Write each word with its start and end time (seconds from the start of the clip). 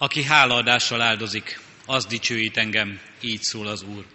Aki 0.00 0.22
hálaadással 0.22 1.00
áldozik, 1.00 1.60
az 1.86 2.06
dicsőít 2.06 2.56
engem, 2.56 3.00
így 3.20 3.42
szól 3.42 3.66
az 3.66 3.82
Úr. 3.82 4.06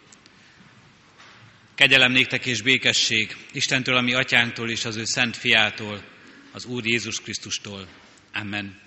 Kegyelem 1.76 2.12
néktek 2.12 2.46
és 2.46 2.62
békesség 2.62 3.38
Istentől, 3.52 3.96
ami 3.96 4.13
atyánktól 4.13 4.69
és 4.69 4.85
az 4.85 4.96
ő 4.96 5.06
szent 5.06 5.38
fiától, 5.38 6.04
az 6.51 6.65
Úr 6.65 6.85
Jézus 6.85 7.22
Krisztustól. 7.22 7.88
Amen. 8.33 8.79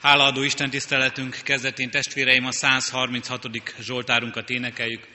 Hálaadó 0.00 0.42
Isten 0.42 0.70
tiszteletünk 0.70 1.38
kezdetén 1.44 1.90
testvéreim 1.90 2.46
a 2.46 2.52
136. 2.52 3.46
Zsoltárunkat 3.80 4.50
énekeljük. 4.50 5.08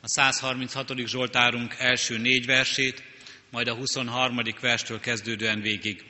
A 0.00 0.08
136. 0.08 0.92
Zsoltárunk 1.06 1.74
első 1.78 2.18
négy 2.18 2.46
versét, 2.46 3.02
majd 3.50 3.68
a 3.68 3.74
23. 3.74 4.40
verstől 4.60 5.00
kezdődően 5.00 5.60
végig. 5.60 6.04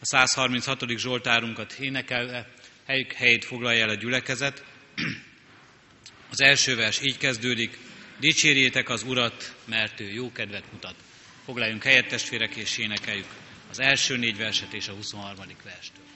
A 0.00 0.06
136. 0.06 0.84
Zsoltárunkat 0.96 1.72
énekelve 1.72 2.58
helyük 2.90 3.12
helyét 3.12 3.44
foglalja 3.44 3.82
el 3.82 3.88
a 3.88 3.94
gyülekezet. 3.94 4.64
Az 6.30 6.40
első 6.40 6.76
vers 6.76 7.02
így 7.02 7.18
kezdődik, 7.18 7.78
dicsérjétek 8.18 8.88
az 8.88 9.02
Urat, 9.02 9.54
mert 9.64 10.00
ő 10.00 10.10
jó 10.12 10.32
kedvet 10.32 10.72
mutat. 10.72 10.94
Foglaljunk 11.44 11.82
helyet 11.82 12.08
testvérek 12.08 12.56
és 12.56 12.78
énekeljük 12.78 13.26
az 13.70 13.80
első 13.80 14.16
négy 14.16 14.36
verset 14.36 14.72
és 14.72 14.88
a 14.88 14.92
23. 14.92 15.46
verstől. 15.64 16.09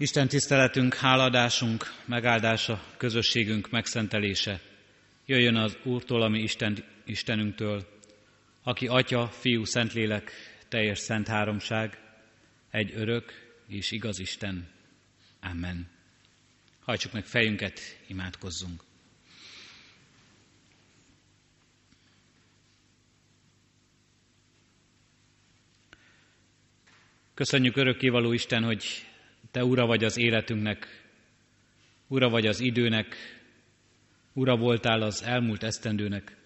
Isten 0.00 0.28
tiszteletünk, 0.28 0.94
háladásunk, 0.94 1.94
megáldása, 2.04 2.82
közösségünk 2.96 3.70
megszentelése 3.70 4.60
jöjjön 5.26 5.56
az 5.56 5.78
Úrtól, 5.82 6.22
ami 6.22 6.38
Isten, 6.38 6.84
Istenünktől, 7.04 7.86
aki 8.62 8.86
Atya, 8.86 9.28
Fiú, 9.28 9.64
Szentlélek, 9.64 10.30
teljes 10.68 10.98
szent 10.98 11.28
háromság, 11.28 11.98
egy 12.70 12.92
örök 12.94 13.32
és 13.66 13.90
igaz 13.90 14.18
Isten. 14.18 14.68
Amen. 15.40 15.88
Hajtsuk 16.80 17.12
meg 17.12 17.24
fejünket, 17.24 17.80
imádkozzunk. 18.06 18.82
Köszönjük 27.34 27.76
örökkévaló 27.76 28.32
Isten, 28.32 28.62
hogy 28.62 29.06
Te 29.50 29.64
ura 29.64 29.86
vagy 29.86 30.04
az 30.04 30.16
életünknek, 30.16 31.04
ura 32.06 32.28
vagy 32.28 32.46
az 32.46 32.60
időnek, 32.60 33.16
ura 34.32 34.56
voltál 34.56 35.02
az 35.02 35.22
elmúlt 35.22 35.62
esztendőnek. 35.62 36.36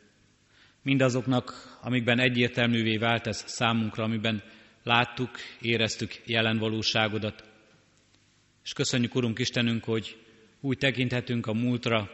Mindazoknak, 0.82 1.78
amikben 1.80 2.18
egyértelművé 2.18 2.96
vált 2.96 3.26
ez 3.26 3.44
számunkra, 3.46 4.04
amiben 4.04 4.42
láttuk, 4.82 5.30
éreztük 5.60 6.20
jelen 6.26 6.58
valóságodat. 6.58 7.44
És 8.64 8.72
köszönjük, 8.72 9.14
Urunk 9.14 9.38
Istenünk, 9.38 9.84
hogy 9.84 10.16
úgy 10.60 10.78
tekinthetünk 10.78 11.46
a 11.46 11.52
múltra, 11.52 12.10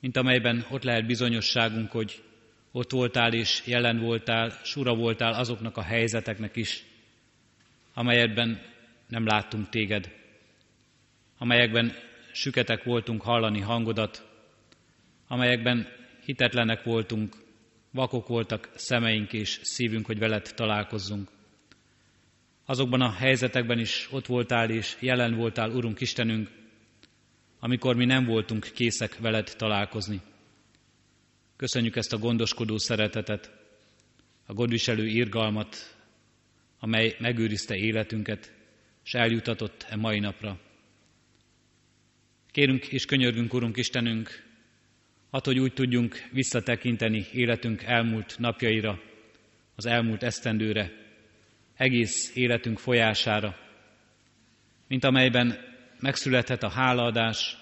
mint 0.00 0.16
amelyben 0.16 0.66
ott 0.70 0.82
lehet 0.82 1.06
bizonyosságunk, 1.06 1.90
hogy 1.90 2.22
ott 2.72 2.90
voltál 2.90 3.32
és 3.32 3.62
jelen 3.66 3.98
voltál, 3.98 4.60
sura 4.62 4.94
voltál 4.94 5.32
azoknak 5.32 5.76
a 5.76 5.82
helyzeteknek 5.82 6.56
is, 6.56 6.84
amelyekben 7.94 8.60
nem 9.08 9.26
láttunk 9.26 9.68
téged, 9.68 10.12
amelyekben 11.38 11.92
süketek 12.32 12.84
voltunk 12.84 13.22
hallani 13.22 13.60
hangodat, 13.60 14.26
amelyekben 15.28 15.88
hitetlenek 16.24 16.82
voltunk, 16.82 17.36
vakok 17.90 18.26
voltak 18.26 18.70
szemeink 18.74 19.32
és 19.32 19.60
szívünk, 19.62 20.06
hogy 20.06 20.18
veled 20.18 20.52
találkozzunk. 20.54 21.28
Azokban 22.64 23.00
a 23.00 23.12
helyzetekben 23.12 23.78
is 23.78 24.08
ott 24.10 24.26
voltál 24.26 24.70
és 24.70 24.96
jelen 25.00 25.34
voltál, 25.34 25.70
Urunk 25.70 26.00
Istenünk, 26.00 26.50
amikor 27.58 27.96
mi 27.96 28.04
nem 28.04 28.24
voltunk 28.24 28.70
készek 28.74 29.18
veled 29.18 29.54
találkozni. 29.56 30.20
Köszönjük 31.56 31.96
ezt 31.96 32.12
a 32.12 32.18
gondoskodó 32.18 32.78
szeretetet, 32.78 33.50
a 34.46 34.52
gondviselő 34.52 35.06
irgalmat, 35.06 35.96
amely 36.78 37.16
megőrizte 37.18 37.74
életünket, 37.74 38.55
és 39.06 39.14
eljutatott 39.14 39.86
e 39.88 39.96
mai 39.96 40.18
napra. 40.18 40.58
Kérünk 42.50 42.86
és 42.86 43.04
könyörgünk, 43.04 43.54
Urunk 43.54 43.76
Istenünk, 43.76 44.44
hát, 45.32 45.44
hogy 45.44 45.58
úgy 45.58 45.72
tudjunk 45.72 46.28
visszatekinteni 46.32 47.26
életünk 47.32 47.82
elmúlt 47.82 48.38
napjaira, 48.38 49.00
az 49.76 49.86
elmúlt 49.86 50.22
esztendőre, 50.22 50.92
egész 51.76 52.36
életünk 52.36 52.78
folyására, 52.78 53.56
mint 54.88 55.04
amelyben 55.04 55.58
megszülethet 56.00 56.62
a 56.62 56.70
hálaadás, 56.70 57.56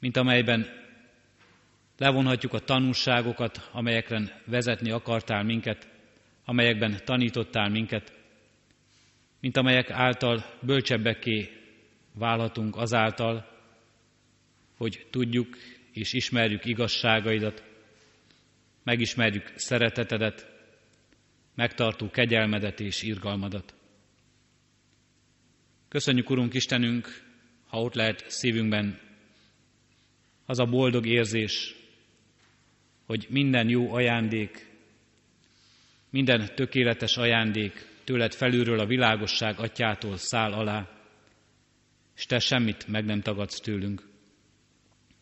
mint 0.00 0.16
amelyben 0.16 0.66
levonhatjuk 1.98 2.52
a 2.52 2.58
tanulságokat, 2.58 3.70
amelyekre 3.72 4.42
vezetni 4.46 4.90
akartál 4.90 5.42
minket, 5.42 5.88
amelyekben 6.44 7.00
tanítottál 7.04 7.68
minket, 7.68 8.17
mint 9.40 9.56
amelyek 9.56 9.90
által 9.90 10.44
bölcsebbeké 10.62 11.50
válhatunk 12.14 12.76
azáltal, 12.76 13.58
hogy 14.76 15.06
tudjuk 15.10 15.56
és 15.92 16.12
ismerjük 16.12 16.64
igazságaidat, 16.64 17.64
megismerjük 18.82 19.52
szeretetedet, 19.54 20.56
megtartó 21.54 22.10
kegyelmedet 22.10 22.80
és 22.80 23.02
irgalmadat. 23.02 23.74
Köszönjük, 25.88 26.30
Urunk 26.30 26.54
Istenünk, 26.54 27.22
ha 27.66 27.80
ott 27.80 27.94
lehet 27.94 28.24
szívünkben 28.28 29.00
az 30.46 30.58
a 30.58 30.64
boldog 30.64 31.06
érzés, 31.06 31.74
hogy 33.06 33.26
minden 33.28 33.68
jó 33.68 33.92
ajándék, 33.92 34.66
minden 36.10 36.54
tökéletes 36.54 37.16
ajándék 37.16 37.87
tőled 38.08 38.34
felülről 38.34 38.80
a 38.80 38.86
világosság 38.86 39.58
atyától 39.58 40.16
száll 40.16 40.52
alá, 40.52 40.88
és 42.16 42.26
te 42.26 42.38
semmit 42.38 42.86
meg 42.86 43.04
nem 43.04 43.20
tagadsz 43.20 43.60
tőlünk. 43.60 44.08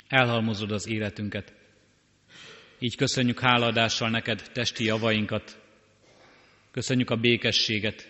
Elhalmozod 0.08 0.70
az 0.70 0.88
életünket. 0.88 1.54
Így 2.78 2.96
köszönjük 2.96 3.40
háladással 3.40 4.10
neked 4.10 4.50
testi 4.52 4.84
javainkat, 4.84 5.62
köszönjük 6.70 7.10
a 7.10 7.16
békességet, 7.16 8.08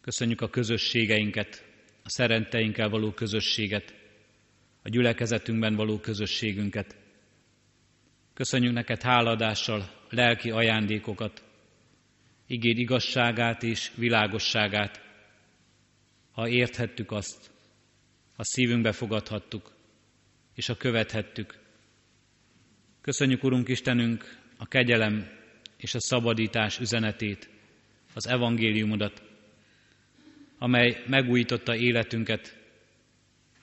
köszönjük 0.00 0.40
a 0.40 0.48
közösségeinket, 0.48 1.64
a 2.02 2.10
szerenteinkkel 2.10 2.88
való 2.88 3.12
közösséget, 3.12 3.94
a 4.82 4.88
gyülekezetünkben 4.88 5.74
való 5.74 5.98
közösségünket. 5.98 6.96
Köszönjük 8.34 8.72
neked 8.72 9.02
háladással 9.02 9.90
lelki 10.10 10.50
ajándékokat, 10.50 11.47
igéd 12.48 12.78
igazságát 12.78 13.62
és 13.62 13.90
világosságát, 13.94 15.00
ha 16.32 16.48
érthettük 16.48 17.10
azt, 17.10 17.50
ha 18.36 18.44
szívünkbe 18.44 18.92
fogadhattuk, 18.92 19.72
és 20.54 20.66
ha 20.66 20.76
követhettük. 20.76 21.58
Köszönjük, 23.00 23.44
Urunk 23.44 23.68
Istenünk, 23.68 24.38
a 24.58 24.66
kegyelem 24.66 25.28
és 25.76 25.94
a 25.94 26.00
szabadítás 26.00 26.78
üzenetét, 26.78 27.50
az 28.14 28.26
evangéliumodat, 28.26 29.22
amely 30.58 31.02
megújította 31.06 31.76
életünket, 31.76 32.56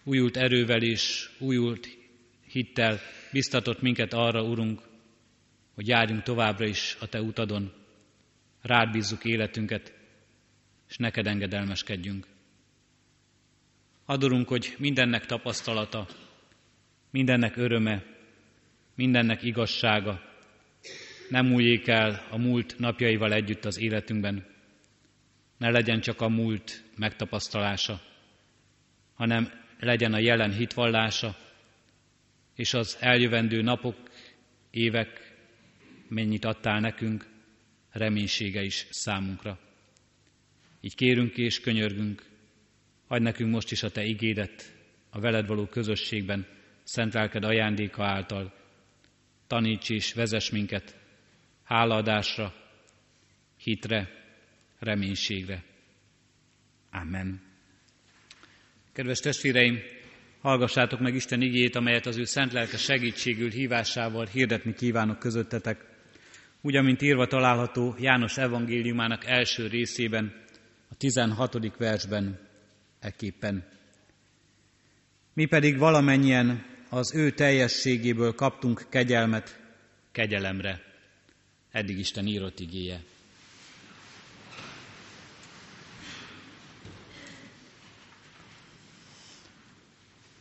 újult 0.04 0.38
erővel 0.38 0.82
és 0.82 1.30
újult 1.40 1.88
hittel 2.48 3.00
biztatott 3.32 3.82
minket 3.82 4.14
arra, 4.14 4.44
Urunk, 4.44 4.82
hogy 5.74 5.88
járjunk 5.88 6.24
továbbra 6.24 6.66
is 6.66 6.98
a 7.00 7.08
Te 7.08 7.22
utadon, 7.22 7.85
rád 8.66 8.92
bízzuk 8.92 9.26
életünket, 9.26 9.94
és 10.90 10.98
neked 10.98 11.28
engedelmeskedjünk. 11.28 12.28
Adorunk, 14.06 14.48
hogy 14.48 14.76
mindennek 14.78 15.26
tapasztalata, 15.26 16.08
mindennek 17.12 17.58
öröme, 17.58 18.04
mindennek 18.96 19.44
igazsága 19.44 20.22
nem 21.30 21.46
múljék 21.46 21.88
el 21.88 22.28
a 22.30 22.38
múlt 22.38 22.80
napjaival 22.80 23.34
együtt 23.34 23.66
az 23.66 23.80
életünkben. 23.80 24.46
Ne 25.58 25.70
legyen 25.70 26.00
csak 26.00 26.22
a 26.22 26.30
múlt 26.30 26.84
megtapasztalása, 26.96 28.02
hanem 29.14 29.52
legyen 29.80 30.14
a 30.14 30.20
jelen 30.20 30.52
hitvallása, 30.52 31.36
és 32.56 32.74
az 32.74 32.98
eljövendő 33.00 33.62
napok, 33.62 33.98
évek, 34.72 35.36
mennyit 36.08 36.46
adtál 36.46 36.80
nekünk, 36.80 37.35
reménysége 37.96 38.64
is 38.64 38.88
számunkra. 38.90 39.60
Így 40.82 40.96
kérünk 40.96 41.38
és 41.38 41.60
könyörgünk, 41.60 42.24
adj 43.08 43.24
nekünk 43.24 43.52
most 43.52 43.72
is 43.72 43.84
a 43.84 43.90
Te 43.90 44.04
igédet 44.04 44.74
a 45.10 45.20
veled 45.20 45.48
való 45.48 45.66
közösségben, 45.66 46.48
szent 46.84 47.14
lelked 47.14 47.44
ajándéka 47.44 48.04
által. 48.04 48.54
Taníts 49.48 49.90
és 49.90 50.14
vezess 50.14 50.50
minket 50.50 50.98
hálaadásra, 51.64 52.54
hitre, 53.58 54.10
reménységre. 54.80 55.64
Amen. 56.92 57.42
Kedves 58.94 59.20
testvéreim, 59.20 59.80
hallgassátok 60.42 61.00
meg 61.00 61.16
Isten 61.16 61.42
igét, 61.42 61.76
amelyet 61.76 62.06
az 62.06 62.18
ő 62.18 62.24
szent 62.24 62.52
lelke 62.52 62.78
segítségül 62.78 63.50
hívásával 63.50 64.26
hirdetni 64.26 64.74
kívánok 64.74 65.20
közöttetek 65.20 65.95
úgy, 66.66 66.76
amint 66.76 67.02
írva 67.02 67.28
található 67.28 67.96
János 68.00 68.38
evangéliumának 68.38 69.26
első 69.26 69.68
részében, 69.68 70.34
a 70.90 70.96
16. 70.98 71.78
versben 71.78 72.40
eképpen. 73.00 73.68
Mi 75.34 75.46
pedig 75.46 75.78
valamennyien 75.78 76.66
az 76.90 77.16
ő 77.16 77.32
teljességéből 77.32 78.34
kaptunk 78.34 78.86
kegyelmet 78.90 79.60
kegyelemre. 80.12 80.82
Eddig 81.72 81.98
Isten 81.98 82.28
írott 82.28 82.60
igéje. 82.60 83.00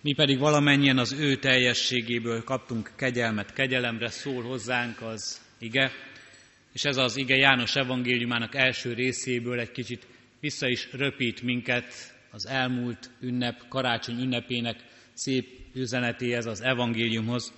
Mi 0.00 0.14
pedig 0.14 0.38
valamennyien 0.38 0.98
az 0.98 1.12
ő 1.12 1.36
teljességéből 1.36 2.44
kaptunk 2.44 2.92
kegyelmet 2.96 3.52
kegyelemre, 3.52 4.08
szól 4.08 4.42
hozzánk 4.42 5.00
az 5.02 5.40
ige, 5.58 5.92
és 6.74 6.84
ez 6.84 6.96
az 6.96 7.16
ige 7.16 7.36
János 7.36 7.76
evangéliumának 7.76 8.54
első 8.54 8.92
részéből 8.92 9.60
egy 9.60 9.70
kicsit 9.70 10.06
vissza 10.40 10.68
is 10.68 10.92
röpít 10.92 11.42
minket 11.42 12.14
az 12.30 12.46
elmúlt 12.46 13.10
ünnep, 13.20 13.68
karácsony 13.68 14.20
ünnepének 14.20 14.84
szép 15.12 15.48
üzenetéhez, 15.74 16.46
az 16.46 16.60
evangéliumhoz, 16.60 17.52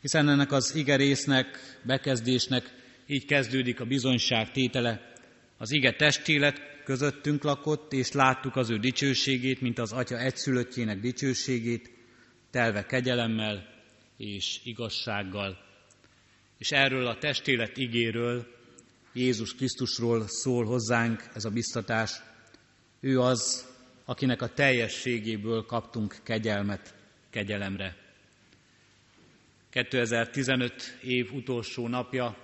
hiszen 0.00 0.28
ennek 0.28 0.52
az 0.52 0.74
igerésznek, 0.74 1.58
bekezdésnek 1.82 2.74
így 3.06 3.24
kezdődik 3.24 3.80
a 3.80 3.84
bizonyság 3.84 4.50
tétele. 4.50 5.12
Az 5.58 5.70
ige 5.70 5.92
testélet 5.92 6.60
közöttünk 6.84 7.42
lakott, 7.42 7.92
és 7.92 8.12
láttuk 8.12 8.56
az 8.56 8.70
ő 8.70 8.78
dicsőségét, 8.78 9.60
mint 9.60 9.78
az 9.78 9.92
Atya 9.92 10.18
egyszülöttjének 10.18 11.00
dicsőségét, 11.00 11.90
telve 12.50 12.86
kegyelemmel 12.86 13.68
és 14.16 14.60
igazsággal. 14.64 15.63
És 16.58 16.70
erről 16.70 17.06
a 17.06 17.18
testélet 17.18 17.76
igéről, 17.76 18.46
Jézus 19.12 19.54
Krisztusról 19.54 20.28
szól 20.28 20.64
hozzánk 20.64 21.22
ez 21.34 21.44
a 21.44 21.50
biztatás. 21.50 22.12
Ő 23.00 23.20
az, 23.20 23.72
akinek 24.04 24.42
a 24.42 24.52
teljességéből 24.52 25.64
kaptunk 25.66 26.16
kegyelmet 26.22 26.94
kegyelemre. 27.30 27.96
2015 29.70 30.98
év 31.02 31.32
utolsó 31.32 31.88
napja, 31.88 32.36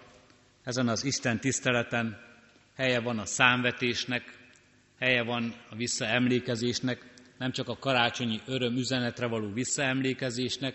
ezen 0.65 0.89
az 0.89 1.05
Isten 1.05 1.41
tiszteleten 1.41 2.19
helye 2.77 3.01
van 3.01 3.19
a 3.19 3.27
számvetésnek, 3.27 4.39
helye 4.99 5.23
van 5.23 5.55
a 5.71 5.77
visszaemlékezésnek, 5.77 7.11
nem 7.39 7.53
csak 7.53 7.69
a 7.69 7.79
karácsonyi 7.79 8.41
öröm 8.47 8.77
üzenetre 8.77 9.27
való 9.27 9.53
visszaemlékezésnek, 9.53 10.75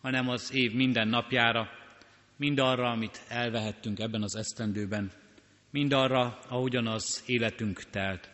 hanem 0.00 0.28
az 0.28 0.52
év 0.52 0.72
minden 0.72 1.08
napjára, 1.08 1.68
mind 2.36 2.58
arra, 2.58 2.90
amit 2.90 3.22
elvehettünk 3.28 3.98
ebben 3.98 4.22
az 4.22 4.36
esztendőben, 4.36 5.12
mind 5.70 5.92
arra, 5.92 6.38
ahogyan 6.48 6.86
az 6.86 7.22
életünk 7.26 7.82
telt. 7.90 8.30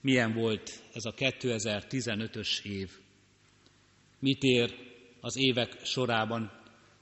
Milyen 0.00 0.32
volt 0.32 0.70
ez 0.92 1.04
a 1.04 1.14
2015-ös 1.14 2.62
év? 2.62 2.90
Mit 4.18 4.42
ér 4.42 4.74
az 5.20 5.36
évek 5.36 5.84
sorában, 5.84 6.50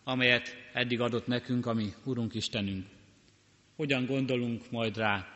amelyet 0.04 0.56
eddig 0.72 1.00
adott 1.00 1.26
nekünk, 1.26 1.66
ami 1.66 1.88
Urunk 2.04 2.34
Istenünk? 2.34 2.86
Hogyan 3.76 4.06
gondolunk 4.06 4.70
majd 4.70 4.96
rá? 4.96 5.26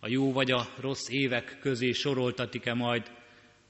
A 0.00 0.08
jó 0.08 0.32
vagy 0.32 0.50
a 0.50 0.68
rossz 0.80 1.08
évek 1.08 1.58
közé 1.60 1.92
soroltatik-e 1.92 2.74
majd 2.74 3.10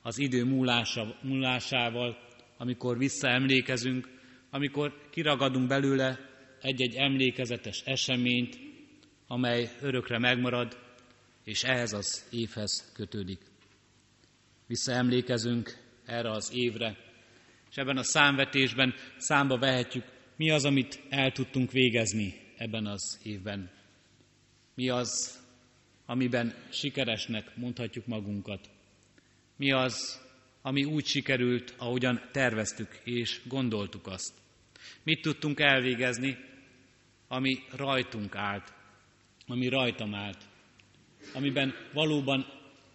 az 0.03 0.19
idő 0.19 0.45
múlása, 0.45 1.17
múlásával, 1.23 2.19
amikor 2.57 2.99
visszaemlékezünk, 2.99 4.20
amikor 4.51 5.09
kiragadunk 5.11 5.69
belőle 5.69 6.19
egy-egy 6.61 6.95
emlékezetes 6.95 7.83
eseményt, 7.85 8.59
amely 9.27 9.71
örökre 9.81 10.19
megmarad, 10.19 10.79
és 11.45 11.65
ehhez 11.65 11.93
az 11.93 12.29
évhez 12.31 12.93
kötődik. 12.95 13.41
Visszaemlékezünk 14.67 15.77
erre 16.05 16.31
az 16.31 16.51
évre, 16.55 16.97
és 17.71 17.77
ebben 17.77 17.97
a 17.97 18.03
számvetésben 18.03 18.95
számba 19.17 19.59
vehetjük, 19.59 20.05
mi 20.37 20.51
az, 20.51 20.65
amit 20.65 21.03
el 21.09 21.33
tudtunk 21.33 21.73
végezni 21.73 22.35
ebben 22.57 22.87
az 22.87 23.21
évben. 23.23 23.71
Mi 24.75 24.89
az, 24.89 25.39
amiben 26.07 26.55
sikeresnek 26.71 27.57
mondhatjuk 27.57 28.07
magunkat. 28.07 28.71
Mi 29.57 29.73
az, 29.73 30.21
ami 30.63 30.85
úgy 30.85 31.07
sikerült, 31.07 31.75
ahogyan 31.79 32.21
terveztük 32.33 33.01
és 33.05 33.41
gondoltuk 33.45 34.07
azt. 34.07 34.33
Mit 35.03 35.21
tudtunk 35.23 35.61
elvégezni, 35.61 36.37
ami 37.29 37.59
rajtunk 37.77 38.35
állt, 38.35 38.73
ami 39.47 39.69
rajtam 39.69 40.15
állt, 40.15 40.39
amiben 41.35 41.75
valóban, 41.93 42.47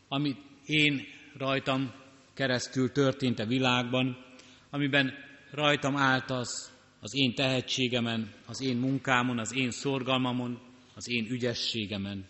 ami 0.07 0.35
én 0.65 1.07
rajtam 1.37 1.93
keresztül 2.33 2.91
történt 2.91 3.39
a 3.39 3.45
világban, 3.45 4.25
amiben 4.69 5.13
rajtam 5.51 5.95
állt 5.95 6.29
az, 6.29 6.73
az 6.99 7.15
én 7.15 7.33
tehetségemen, 7.33 8.33
az 8.45 8.61
én 8.61 8.77
munkámon, 8.77 9.39
az 9.39 9.53
én 9.55 9.71
szorgalmamon, 9.71 10.61
az 10.95 11.09
én 11.09 11.27
ügyességemen. 11.29 12.25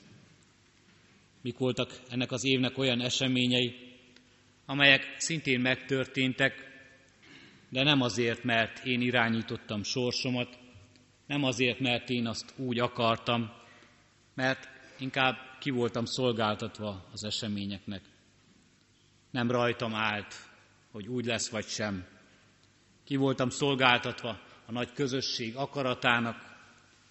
Mik 1.42 1.58
voltak 1.58 2.00
ennek 2.10 2.32
az 2.32 2.46
évnek 2.46 2.78
olyan 2.78 3.02
eseményei, 3.02 3.85
amelyek 4.66 5.16
szintén 5.18 5.60
megtörténtek, 5.60 6.74
de 7.70 7.84
nem 7.84 8.02
azért, 8.02 8.44
mert 8.44 8.86
én 8.86 9.02
irányítottam 9.02 9.84
sorsomat, 9.84 10.58
nem 11.26 11.44
azért, 11.44 11.80
mert 11.80 12.10
én 12.10 12.28
azt 12.28 12.54
úgy 12.58 12.80
akartam, 12.80 13.52
mert 14.34 14.68
inkább 15.00 15.36
ki 15.60 15.70
voltam 15.70 16.06
szolgáltatva 16.06 17.06
az 17.12 17.24
eseményeknek. 17.24 18.02
Nem 19.32 19.52
rajtam 19.52 19.94
állt, 19.94 20.36
hogy 20.92 21.08
úgy 21.08 21.26
lesz 21.26 21.50
vagy 21.50 21.66
sem. 21.66 22.06
Ki 23.04 23.16
voltam 23.16 23.50
szolgáltatva 23.50 24.40
a 24.66 24.72
nagy 24.72 24.92
közösség 24.92 25.56
akaratának, 25.56 26.54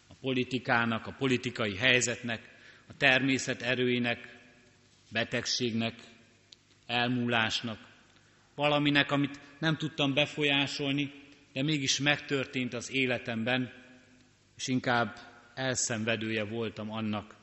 a 0.08 0.14
politikának, 0.20 1.06
a 1.06 1.14
politikai 1.18 1.76
helyzetnek, 1.76 2.54
a 2.88 2.96
természet 2.96 3.62
erőinek, 3.62 4.38
betegségnek, 5.08 5.94
elmúlásnak, 6.86 7.78
valaminek, 8.54 9.10
amit 9.10 9.40
nem 9.58 9.76
tudtam 9.76 10.14
befolyásolni, 10.14 11.12
de 11.52 11.62
mégis 11.62 11.98
megtörtént 11.98 12.74
az 12.74 12.90
életemben, 12.92 13.72
és 14.56 14.68
inkább 14.68 15.16
elszenvedője 15.54 16.44
voltam 16.44 16.90
annak, 16.90 17.36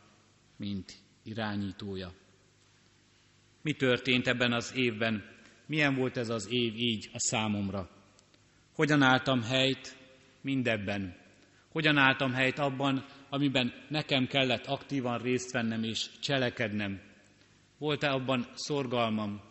mint 0.58 0.94
irányítója. 1.24 2.14
Mi 3.62 3.74
történt 3.74 4.28
ebben 4.28 4.54
az 4.54 4.74
évben? 4.76 5.24
Milyen 5.66 5.96
volt 5.96 6.18
ez 6.18 6.30
az 6.30 6.48
év 6.52 6.76
így 6.76 7.10
a 7.14 7.20
számomra? 7.20 7.90
Hogyan 8.76 9.02
álltam 9.02 9.42
helyt 9.42 9.98
mindebben? 10.42 11.16
Hogyan 11.72 11.98
álltam 11.98 12.34
helyt 12.34 12.60
abban, 12.60 13.06
amiben 13.30 13.74
nekem 13.88 14.28
kellett 14.28 14.66
aktívan 14.66 15.18
részt 15.18 15.52
vennem 15.52 15.84
és 15.84 16.10
cselekednem? 16.20 17.11
Volt-e 17.82 18.12
abban 18.12 18.48
szorgalmam? 18.54 19.42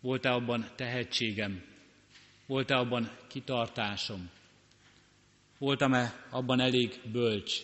Volt-e 0.00 0.32
abban 0.32 0.66
tehetségem? 0.76 1.64
Volt-e 2.46 2.76
abban 2.76 3.10
kitartásom? 3.28 4.30
Voltam-e 5.58 6.26
abban 6.30 6.60
elég 6.60 7.00
bölcs? 7.12 7.60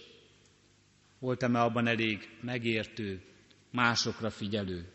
Voltam-e 1.19 1.61
abban 1.61 1.87
elég 1.87 2.29
megértő, 2.41 3.23
másokra 3.71 4.31
figyelő? 4.31 4.93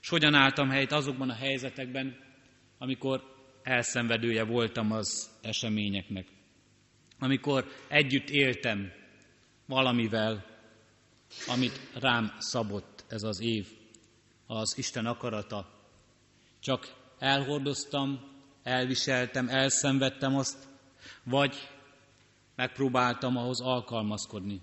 És 0.00 0.08
hogyan 0.08 0.34
álltam 0.34 0.68
helyt 0.68 0.92
azokban 0.92 1.30
a 1.30 1.34
helyzetekben, 1.34 2.16
amikor 2.78 3.22
elszenvedője 3.62 4.44
voltam 4.44 4.92
az 4.92 5.30
eseményeknek? 5.42 6.26
Amikor 7.18 7.66
együtt 7.88 8.28
éltem 8.28 8.92
valamivel, 9.66 10.46
amit 11.46 11.80
rám 11.94 12.32
szabott 12.38 13.04
ez 13.08 13.22
az 13.22 13.40
év, 13.40 13.78
az 14.52 14.78
Isten 14.78 15.06
akarata. 15.06 15.66
Csak 16.60 16.94
elhordoztam, 17.18 18.20
elviseltem, 18.62 19.48
elszenvedtem 19.48 20.36
azt, 20.36 20.68
vagy 21.22 21.68
megpróbáltam 22.56 23.36
ahhoz 23.36 23.60
alkalmazkodni, 23.60 24.62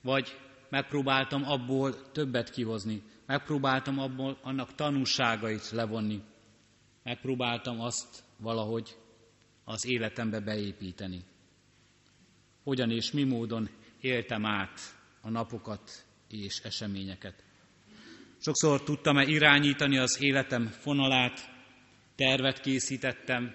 vagy 0.00 0.38
megpróbáltam 0.68 1.44
abból 1.44 2.10
többet 2.12 2.50
kihozni, 2.50 3.02
megpróbáltam 3.26 3.98
abból 3.98 4.38
annak 4.42 4.74
tanúságait 4.74 5.70
levonni, 5.70 6.22
megpróbáltam 7.02 7.80
azt 7.80 8.22
valahogy 8.36 8.96
az 9.64 9.86
életembe 9.86 10.40
beépíteni. 10.40 11.24
Hogyan 12.62 12.90
és 12.90 13.12
mi 13.12 13.22
módon 13.24 13.68
éltem 14.00 14.44
át 14.46 14.80
a 15.20 15.30
napokat 15.30 16.04
és 16.28 16.60
eseményeket. 16.60 17.44
Sokszor 18.44 18.82
tudtam-e 18.82 19.24
irányítani 19.24 19.98
az 19.98 20.22
életem 20.22 20.66
fonalát, 20.66 21.50
tervet 22.16 22.60
készítettem, 22.60 23.54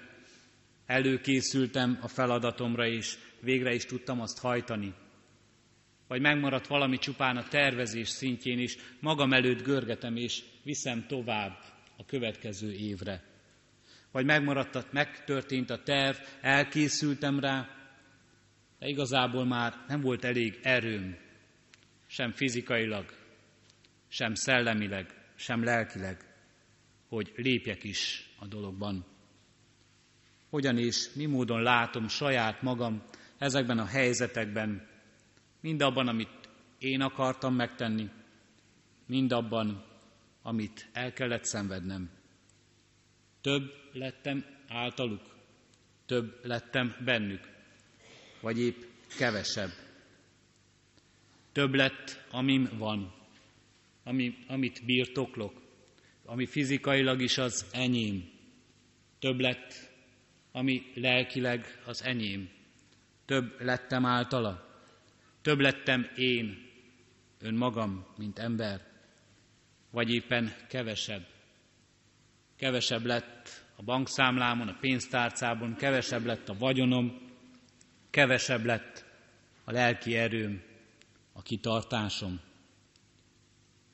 előkészültem 0.85 1.99
a 2.01 2.07
feladatomra, 2.07 2.87
és 2.87 3.17
végre 3.41 3.73
is 3.73 3.85
tudtam 3.85 4.21
azt 4.21 4.39
hajtani. 4.39 4.93
Vagy 6.07 6.21
megmaradt 6.21 6.67
valami 6.67 6.97
csupán 6.97 7.37
a 7.37 7.47
tervezés 7.47 8.09
szintjén 8.09 8.59
is, 8.59 8.75
magam 8.99 9.33
előtt 9.33 9.63
görgetem, 9.63 10.15
és 10.15 10.43
viszem 10.63 11.05
tovább 11.07 11.57
a 11.97 12.05
következő 12.05 12.71
évre. 12.71 13.23
Vagy 14.11 14.25
megmaradt, 14.25 14.91
megtörtént 14.91 15.69
a 15.69 15.83
terv, 15.83 16.17
elkészültem 16.41 17.39
rá, 17.39 17.69
de 18.79 18.87
igazából 18.87 19.45
már 19.45 19.73
nem 19.87 20.01
volt 20.01 20.23
elég 20.23 20.59
erőm, 20.61 21.17
sem 22.07 22.31
fizikailag, 22.31 23.18
sem 24.09 24.33
szellemileg, 24.33 25.31
sem 25.35 25.63
lelkileg, 25.63 26.33
hogy 27.07 27.33
lépjek 27.35 27.83
is 27.83 28.29
a 28.39 28.47
dologban. 28.47 29.05
Hogyan 30.49 30.77
és 30.77 31.13
mi 31.13 31.25
módon 31.25 31.61
látom 31.61 32.07
saját 32.07 32.61
magam 32.61 33.03
ezekben 33.37 33.77
a 33.79 33.85
helyzetekben, 33.85 34.87
mind 35.61 35.81
abban, 35.81 36.07
amit 36.07 36.49
én 36.79 37.01
akartam 37.01 37.55
megtenni, 37.55 38.09
mind 39.05 39.31
abban, 39.31 39.85
amit 40.41 40.89
el 40.93 41.13
kellett 41.13 41.43
szenvednem. 41.43 42.09
Több 43.41 43.73
lettem 43.93 44.45
általuk, 44.67 45.21
több 46.05 46.45
lettem 46.45 46.95
bennük, 47.05 47.49
vagy 48.41 48.59
épp 48.59 48.81
kevesebb. 49.17 49.71
Több 51.51 51.73
lett, 51.73 52.25
amim 52.31 52.69
van, 52.77 53.18
ami, 54.09 54.35
amit 54.47 54.85
birtoklok, 54.85 55.61
ami 56.25 56.45
fizikailag 56.45 57.21
is 57.21 57.37
az 57.37 57.65
enyém. 57.71 58.29
Több 59.19 59.39
lett, 59.39 59.91
ami 60.51 60.83
lelkileg 60.93 61.81
az 61.85 62.03
enyém. 62.03 62.49
Több 63.25 63.61
lettem 63.61 64.05
általa. 64.05 64.81
Több 65.41 65.59
lettem 65.59 66.07
én, 66.15 66.57
önmagam, 67.39 68.05
mint 68.17 68.39
ember. 68.39 68.87
Vagy 69.91 70.13
éppen 70.13 70.55
kevesebb. 70.69 71.27
Kevesebb 72.55 73.05
lett 73.05 73.65
a 73.75 73.83
bankszámlámon, 73.83 74.67
a 74.67 74.77
pénztárcában, 74.79 75.75
kevesebb 75.75 76.25
lett 76.25 76.49
a 76.49 76.57
vagyonom, 76.57 77.21
kevesebb 78.09 78.65
lett 78.65 79.05
a 79.63 79.71
lelki 79.71 80.15
erőm, 80.15 80.61
a 81.33 81.41
kitartásom. 81.41 82.48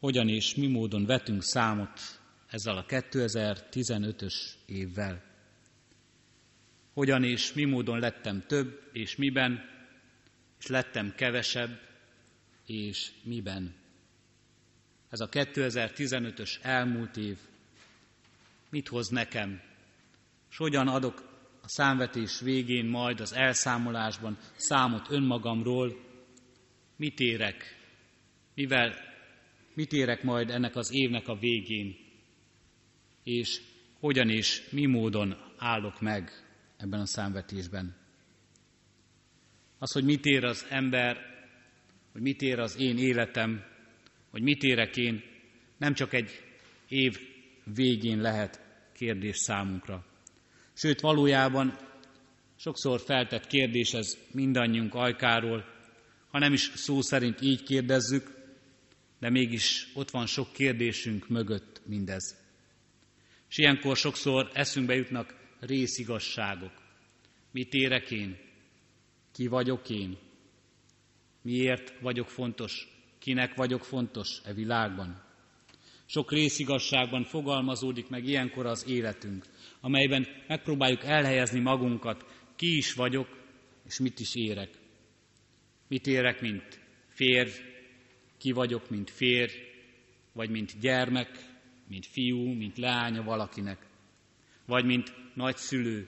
Hogyan 0.05 0.29
és 0.29 0.55
mi 0.55 0.67
módon 0.67 1.05
vetünk 1.05 1.43
számot 1.43 2.00
ezzel 2.50 2.77
a 2.77 2.85
2015-ös 2.85 4.33
évvel? 4.65 5.24
Hogyan 6.93 7.24
és 7.24 7.53
mi 7.53 7.63
módon 7.63 8.00
lettem 8.00 8.43
több 8.47 8.89
és 8.91 9.15
miben, 9.15 9.69
és 10.59 10.67
lettem 10.67 11.13
kevesebb 11.15 11.79
és 12.65 13.12
miben? 13.24 13.75
Ez 15.09 15.19
a 15.19 15.29
2015-ös 15.29 16.57
elmúlt 16.62 17.17
év 17.17 17.38
mit 18.69 18.88
hoz 18.88 19.07
nekem, 19.07 19.62
és 20.50 20.57
hogyan 20.57 20.88
adok 20.88 21.47
a 21.62 21.67
számvetés 21.67 22.39
végén 22.39 22.85
majd 22.85 23.19
az 23.19 23.33
elszámolásban 23.33 24.38
számot 24.55 25.09
önmagamról, 25.09 25.95
mit 26.95 27.19
érek, 27.19 27.77
mivel 28.53 29.13
mit 29.75 29.91
érek 29.91 30.24
majd 30.24 30.50
ennek 30.50 30.75
az 30.75 30.91
évnek 30.94 31.27
a 31.27 31.36
végén, 31.36 31.96
és 33.24 33.62
hogyan 34.00 34.29
és 34.29 34.70
mi 34.72 34.86
módon 34.86 35.36
állok 35.58 36.01
meg 36.01 36.32
ebben 36.77 37.00
a 37.00 37.05
számvetésben. 37.05 37.96
Az, 39.77 39.91
hogy 39.91 40.03
mit 40.03 40.25
ér 40.25 40.44
az 40.44 40.65
ember, 40.70 41.17
hogy 42.12 42.22
mit 42.22 42.41
ér 42.41 42.60
az 42.60 42.77
én 42.79 42.98
életem, 42.98 43.63
hogy 44.29 44.41
mit 44.41 44.63
érek 44.63 44.98
én, 44.98 45.24
nem 45.77 45.94
csak 45.94 46.13
egy 46.13 46.29
év 46.88 47.20
végén 47.63 48.22
lehet 48.22 48.62
kérdés 48.94 49.38
számunkra. 49.38 50.05
Sőt, 50.74 51.00
valójában 51.00 51.78
sokszor 52.56 53.02
feltett 53.02 53.47
kérdés 53.47 53.93
ez 53.93 54.17
mindannyiunk 54.32 54.93
ajkáról, 54.93 55.65
ha 56.32 56.39
nem 56.39 56.54
is 56.54 56.71
szó 56.76 57.02
szerint 57.02 57.41
így 57.41 57.63
kérdezzük, 57.63 58.36
de 59.25 59.31
mégis 59.31 59.88
ott 59.93 60.09
van 60.09 60.25
sok 60.25 60.53
kérdésünk 60.53 61.27
mögött 61.27 61.81
mindez. 61.85 62.35
És 63.49 63.57
ilyenkor 63.57 63.97
sokszor 63.97 64.51
eszünkbe 64.53 64.95
jutnak 64.95 65.35
részigasságok. 65.59 66.71
Mit 67.51 67.73
érek 67.73 68.11
én? 68.11 68.38
Ki 69.31 69.47
vagyok 69.47 69.89
én? 69.89 70.17
Miért 71.41 71.93
vagyok 72.01 72.29
fontos? 72.29 72.88
Kinek 73.19 73.55
vagyok 73.55 73.83
fontos 73.83 74.41
e 74.43 74.53
világban? 74.53 75.23
Sok 76.05 76.31
részigasságban 76.31 77.23
fogalmazódik 77.23 78.09
meg 78.09 78.25
ilyenkor 78.25 78.65
az 78.65 78.88
életünk, 78.88 79.45
amelyben 79.81 80.27
megpróbáljuk 80.47 81.03
elhelyezni 81.03 81.59
magunkat, 81.59 82.25
ki 82.55 82.77
is 82.77 82.93
vagyok, 82.93 83.27
és 83.85 83.99
mit 83.99 84.19
is 84.19 84.35
érek. 84.35 84.69
Mit 85.88 86.07
érek, 86.07 86.41
mint 86.41 86.79
férj, 87.07 87.73
ki 88.45 88.51
vagyok, 88.51 88.89
mint 88.89 89.10
férj, 89.10 89.53
vagy 90.34 90.49
mint 90.49 90.79
gyermek, 90.79 91.29
mint 91.88 92.05
fiú, 92.05 92.53
mint 92.53 92.77
leánya 92.77 93.23
valakinek, 93.23 93.88
vagy 94.65 94.86
mint 94.86 95.13
nagyszülő, 95.34 96.08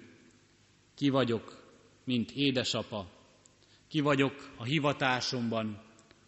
ki 0.95 1.10
vagyok, 1.10 1.73
mint 2.04 2.32
édesapa, 2.32 3.12
ki 3.88 4.00
vagyok 4.00 4.54
a 4.58 4.63
hivatásomban, 4.63 5.82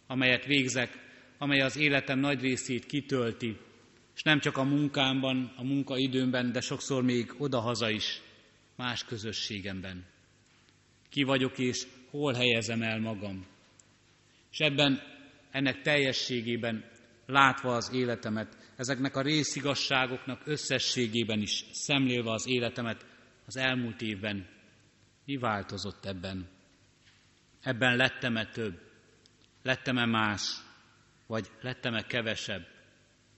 amelyet 0.06 0.44
végzek, 0.44 0.98
amely 1.38 1.60
az 1.60 1.76
életem 1.76 2.18
nagy 2.18 2.40
részét 2.40 2.86
kitölti, 2.86 3.56
és 4.14 4.22
nem 4.22 4.40
csak 4.40 4.56
a 4.56 4.64
munkámban, 4.64 5.52
a 5.56 5.64
munkaidőmben, 5.64 6.52
de 6.52 6.60
sokszor 6.60 7.02
még 7.02 7.34
odahaza 7.38 7.90
is, 7.90 8.20
más 8.76 9.04
közösségemben. 9.04 10.06
Ki 11.08 11.22
vagyok 11.22 11.58
és 11.58 11.86
hol 12.10 12.32
helyezem 12.32 12.82
el 12.82 13.00
magam. 13.00 13.46
És 14.50 14.58
ebben, 14.58 15.18
ennek 15.50 15.80
teljességében 15.80 16.84
látva 17.26 17.74
az 17.74 17.92
életemet, 17.92 18.56
ezeknek 18.76 19.16
a 19.16 19.22
részigasságoknak 19.22 20.40
összességében 20.44 21.40
is 21.40 21.64
szemlélve 21.72 22.30
az 22.30 22.48
életemet 22.48 23.06
az 23.46 23.56
elmúlt 23.56 24.00
évben, 24.00 24.46
mi 25.24 25.36
változott 25.36 26.04
ebben? 26.04 26.48
Ebben 27.62 27.96
lettem-e 27.96 28.46
több? 28.46 28.80
Lettem-e 29.62 30.06
más? 30.06 30.42
Vagy 31.26 31.46
lettem-e 31.60 32.02
kevesebb? 32.02 32.66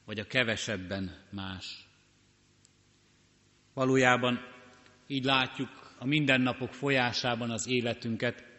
Vagy 0.05 0.18
a 0.18 0.25
kevesebben 0.25 1.25
más? 1.31 1.88
Valójában 3.75 4.40
így 5.07 5.25
látjuk 5.25 5.94
a 5.98 6.07
mindennapok 6.07 6.75
folyásában 6.75 7.51
az 7.51 7.66
életünket, 7.68 8.51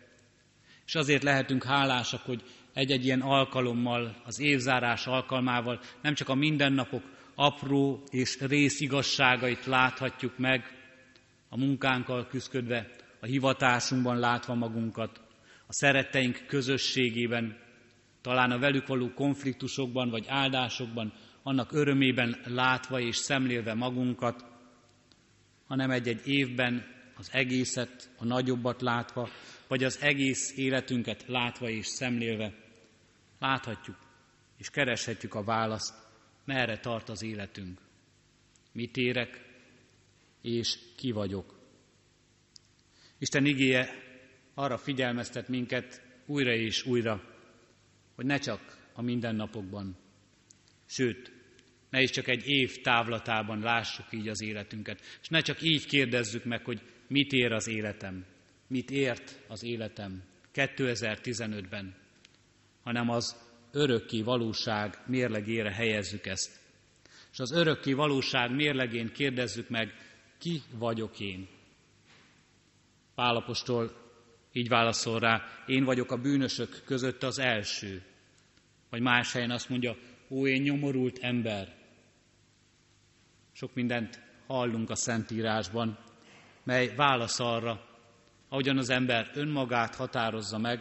és 0.86 0.96
azért 0.96 1.24
lehetünk 1.24 1.64
hálásak, 1.64 2.22
hogy 2.22 2.44
egy-egy 2.74 3.06
ilyen 3.06 3.22
alkalommal, 3.22 4.16
az 4.26 4.40
évzárás 4.40 5.08
alkalmával 5.08 5.80
nem 6.02 6.14
csak 6.14 6.30
a 6.30 6.36
mindennapok 6.36 7.04
apró 7.36 8.04
és 8.10 8.40
részigasságait 8.40 9.66
láthatjuk 9.66 10.38
meg, 10.38 10.82
a 11.50 11.58
munkánkkal 11.58 12.28
küzdködve, 12.28 12.90
a 13.20 13.26
hivatásunkban 13.26 14.20
látva 14.20 14.54
magunkat, 14.54 15.22
a 15.68 15.74
szeretteink 15.74 16.44
közösségében, 16.48 17.58
talán 18.22 18.52
a 18.52 18.60
velük 18.60 18.88
való 18.88 19.14
konfliktusokban 19.14 20.10
vagy 20.10 20.26
áldásokban, 20.28 21.14
annak 21.44 21.72
örömében 21.72 22.38
látva 22.46 23.00
és 23.00 23.16
szemlélve 23.16 23.74
magunkat, 23.74 24.46
hanem 25.68 25.92
egy-egy 25.92 26.28
évben 26.28 26.86
az 27.16 27.30
egészet, 27.32 28.10
a 28.18 28.26
nagyobbat 28.26 28.82
látva, 28.82 29.30
vagy 29.68 29.84
az 29.84 30.02
egész 30.02 30.58
életünket 30.58 31.24
látva 31.28 31.70
és 31.70 31.88
szemlélve, 31.88 32.54
láthatjuk 33.40 33.98
és 34.58 34.70
kereshetjük 34.70 35.34
a 35.34 35.44
választ, 35.44 35.94
merre 36.46 36.80
tart 36.80 37.10
az 37.10 37.24
életünk. 37.24 37.82
Mit 38.72 38.98
érek, 38.98 39.42
és 40.42 40.80
ki 40.98 41.12
vagyok. 41.12 41.60
Isten 43.18 43.46
igéje 43.46 43.90
arra 44.54 44.78
figyelmeztet 44.78 45.48
minket 45.48 46.02
újra 46.26 46.54
és 46.54 46.86
újra, 46.86 47.24
hogy 48.16 48.26
ne 48.26 48.38
csak 48.38 48.90
a 48.94 49.02
mindennapokban, 49.02 49.98
sőt, 50.86 51.32
ne 51.90 52.02
is 52.02 52.10
csak 52.10 52.28
egy 52.28 52.48
év 52.48 52.82
távlatában 52.82 53.60
lássuk 53.60 54.06
így 54.12 54.28
az 54.28 54.42
életünket, 54.42 55.02
és 55.22 55.28
ne 55.28 55.42
csak 55.42 55.62
így 55.62 55.86
kérdezzük 55.86 56.44
meg, 56.44 56.64
hogy 56.64 56.82
mit 57.08 57.32
ér 57.32 57.52
az 57.52 57.68
életem, 57.68 58.26
mit 58.74 58.92
ért 58.92 59.40
az 59.48 59.64
életem 59.64 60.24
2015-ben, 60.54 61.96
hanem 62.84 63.10
az 63.10 63.36
örökké 63.72 64.22
valóság 64.22 64.98
mérlegére 65.06 65.72
helyezzük 65.72 66.26
ezt. 66.26 66.60
És 67.32 67.40
az 67.40 67.52
örökké 67.52 67.94
valóság 67.94 68.56
mérlegén 68.56 69.12
kérdezzük 69.12 69.70
meg, 69.70 69.94
ki 70.38 70.62
vagyok 70.78 71.20
én? 71.20 71.48
Pálapostól 73.16 73.92
így 74.52 74.68
válaszol 74.68 75.20
rá, 75.20 75.44
én 75.66 75.84
vagyok 75.84 76.12
a 76.12 76.22
bűnösök 76.22 76.82
között 76.86 77.24
az 77.24 77.40
első. 77.40 78.04
Vagy 78.90 79.02
más 79.02 79.32
helyen 79.32 79.52
azt 79.52 79.70
mondja, 79.70 79.96
ó, 80.30 80.48
én 80.48 80.62
nyomorult 80.62 81.18
ember. 81.18 81.76
Sok 83.52 83.74
mindent 83.74 84.22
hallunk 84.48 84.90
a 84.90 84.96
Szentírásban, 84.96 85.98
mely 86.64 86.96
válasz 86.96 87.40
arra, 87.40 87.92
ahogyan 88.54 88.78
az 88.78 88.90
ember 88.90 89.32
önmagát 89.34 89.96
határozza 89.96 90.58
meg, 90.58 90.80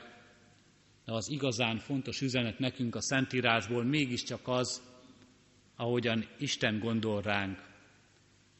de 1.04 1.12
az 1.12 1.28
igazán 1.30 1.78
fontos 1.78 2.20
üzenet 2.20 2.58
nekünk 2.58 2.94
a 2.94 3.00
Szentírásból 3.00 3.84
mégiscsak 3.84 4.40
az, 4.48 4.82
ahogyan 5.76 6.28
Isten 6.38 6.78
gondol 6.78 7.22
ránk, 7.22 7.58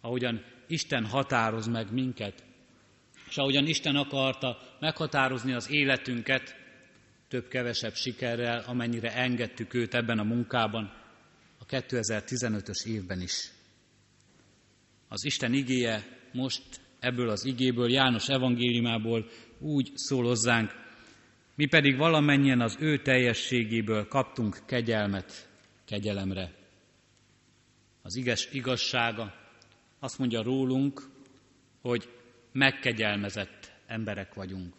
ahogyan 0.01 0.45
Isten 0.67 1.07
határoz 1.07 1.67
meg 1.67 1.93
minket, 1.93 2.45
és 3.29 3.37
ahogyan 3.37 3.67
Isten 3.67 3.97
akarta 3.97 4.59
meghatározni 4.81 5.53
az 5.53 5.71
életünket, 5.71 6.57
több-kevesebb 7.29 7.95
sikerrel, 7.95 8.65
amennyire 8.67 9.15
engedtük 9.15 9.75
őt 9.75 9.95
ebben 9.95 10.19
a 10.19 10.25
munkában, 10.25 10.93
a 11.59 11.67
2015-ös 11.67 12.87
évben 12.87 13.21
is. 13.21 13.51
Az 15.09 15.25
Isten 15.25 15.53
igéje 15.53 16.05
most 16.33 16.82
ebből 17.03 17.29
az 17.29 17.45
igéből, 17.45 17.91
János 17.91 18.29
evangéliumából 18.29 19.27
úgy 19.59 19.91
szól 19.95 20.25
hozzánk, 20.25 20.71
mi 21.55 21.67
pedig 21.67 21.97
valamennyien 21.97 22.61
az 22.61 22.77
ő 22.81 23.03
teljességéből 23.03 24.09
kaptunk 24.09 24.59
kegyelmet 24.67 25.49
kegyelemre. 25.85 26.55
Az 28.03 28.17
iges 28.17 28.49
igazsága 28.53 29.35
azt 29.99 30.19
mondja 30.19 30.43
rólunk, 30.43 31.03
hogy 31.81 32.09
megkegyelmezett 32.53 33.73
emberek 33.87 34.35
vagyunk. 34.35 34.75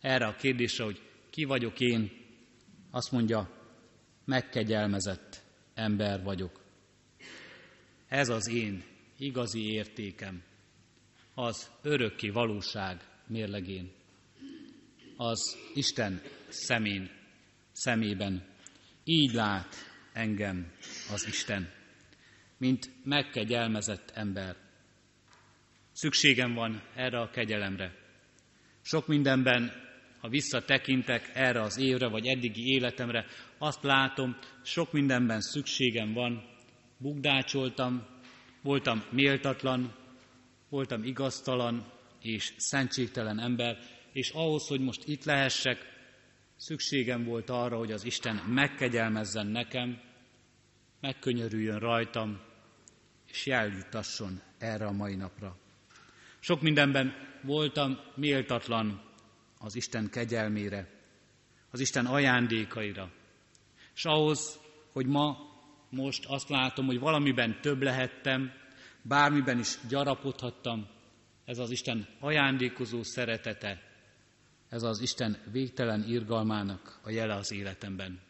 Erre 0.00 0.26
a 0.26 0.36
kérdésre, 0.36 0.84
hogy 0.84 1.02
ki 1.30 1.44
vagyok 1.44 1.80
én, 1.80 2.10
azt 2.90 3.12
mondja, 3.12 3.50
megkegyelmezett 4.24 5.42
ember 5.74 6.22
vagyok. 6.22 6.60
Ez 8.08 8.28
az 8.28 8.48
én 8.48 8.84
igazi 9.18 9.72
értékem, 9.72 10.42
az 11.34 11.70
örökké 11.82 12.28
valóság 12.28 13.00
mérlegén, 13.26 13.92
az 15.16 15.56
Isten 15.74 16.20
szemén, 16.48 17.10
szemében. 17.72 18.50
Így 19.04 19.32
lát 19.32 19.74
engem 20.12 20.72
az 21.12 21.26
Isten, 21.26 21.70
mint 22.56 22.90
megkegyelmezett 23.04 24.10
ember. 24.14 24.56
Szükségem 25.92 26.54
van 26.54 26.82
erre 26.94 27.20
a 27.20 27.30
kegyelemre. 27.30 27.94
Sok 28.82 29.06
mindenben, 29.06 29.72
ha 30.20 30.28
visszatekintek 30.28 31.30
erre 31.34 31.60
az 31.60 31.78
évre, 31.78 32.08
vagy 32.08 32.26
eddigi 32.26 32.72
életemre, 32.72 33.26
azt 33.58 33.82
látom, 33.82 34.36
sok 34.62 34.92
mindenben 34.92 35.40
szükségem 35.40 36.12
van, 36.12 36.44
bugdácsoltam, 36.98 38.06
voltam 38.62 39.04
méltatlan, 39.10 40.01
voltam 40.72 41.04
igaztalan 41.04 41.92
és 42.22 42.54
szentségtelen 42.56 43.38
ember, 43.38 43.78
és 44.12 44.30
ahhoz, 44.30 44.66
hogy 44.66 44.80
most 44.80 45.08
itt 45.08 45.24
lehessek, 45.24 45.78
szükségem 46.56 47.24
volt 47.24 47.50
arra, 47.50 47.76
hogy 47.76 47.92
az 47.92 48.04
Isten 48.04 48.36
megkegyelmezzen 48.36 49.46
nekem, 49.46 50.00
megkönyörüljön 51.00 51.78
rajtam, 51.78 52.40
és 53.28 53.46
jeljutasson 53.46 54.40
erre 54.58 54.86
a 54.86 54.92
mai 54.92 55.14
napra. 55.14 55.56
Sok 56.40 56.60
mindenben 56.60 57.14
voltam 57.42 57.98
méltatlan 58.14 59.02
az 59.58 59.74
Isten 59.74 60.10
kegyelmére, 60.10 60.88
az 61.70 61.80
Isten 61.80 62.06
ajándékaira. 62.06 63.12
És 63.94 64.04
ahhoz, 64.04 64.58
hogy 64.92 65.06
ma 65.06 65.36
most 65.88 66.24
azt 66.26 66.48
látom, 66.48 66.86
hogy 66.86 66.98
valamiben 66.98 67.60
több 67.60 67.82
lehettem, 67.82 68.61
bármiben 69.02 69.58
is 69.58 69.78
gyarapodhattam, 69.88 70.88
ez 71.44 71.58
az 71.58 71.70
Isten 71.70 72.08
ajándékozó 72.20 73.02
szeretete, 73.02 73.82
ez 74.68 74.82
az 74.82 75.00
Isten 75.00 75.38
végtelen 75.50 76.04
irgalmának 76.08 77.00
a 77.02 77.10
jele 77.10 77.34
az 77.34 77.52
életemben. 77.52 78.20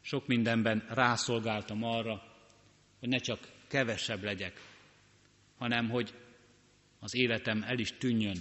Sok 0.00 0.26
mindenben 0.26 0.86
rászolgáltam 0.88 1.82
arra, 1.82 2.22
hogy 3.00 3.08
ne 3.08 3.18
csak 3.18 3.38
kevesebb 3.68 4.22
legyek, 4.22 4.60
hanem 5.58 5.88
hogy 5.88 6.14
az 7.00 7.14
életem 7.14 7.62
el 7.62 7.78
is 7.78 7.92
tűnjön. 7.98 8.36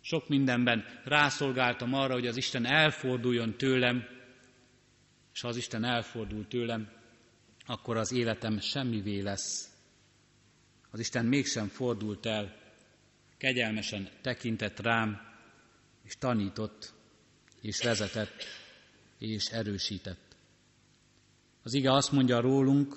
Sok 0.00 0.28
mindenben 0.28 0.84
rászolgáltam 1.04 1.94
arra, 1.94 2.12
hogy 2.12 2.26
az 2.26 2.36
Isten 2.36 2.64
elforduljon 2.64 3.56
tőlem, 3.56 4.04
és 5.32 5.40
ha 5.40 5.48
az 5.48 5.56
Isten 5.56 5.84
elfordul 5.84 6.46
tőlem, 6.46 6.88
akkor 7.66 7.96
az 7.96 8.12
életem 8.12 8.58
semmivé 8.58 9.20
lesz. 9.20 9.73
Az 10.94 11.00
Isten 11.00 11.26
mégsem 11.26 11.68
fordult 11.68 12.26
el, 12.26 12.56
kegyelmesen 13.36 14.08
tekintett 14.22 14.80
rám, 14.80 15.20
és 16.04 16.16
tanított, 16.18 16.94
és 17.60 17.82
vezetett, 17.82 18.44
és 19.18 19.46
erősített. 19.46 20.36
Az 21.62 21.74
ige 21.74 21.92
azt 21.92 22.12
mondja 22.12 22.40
rólunk, 22.40 22.96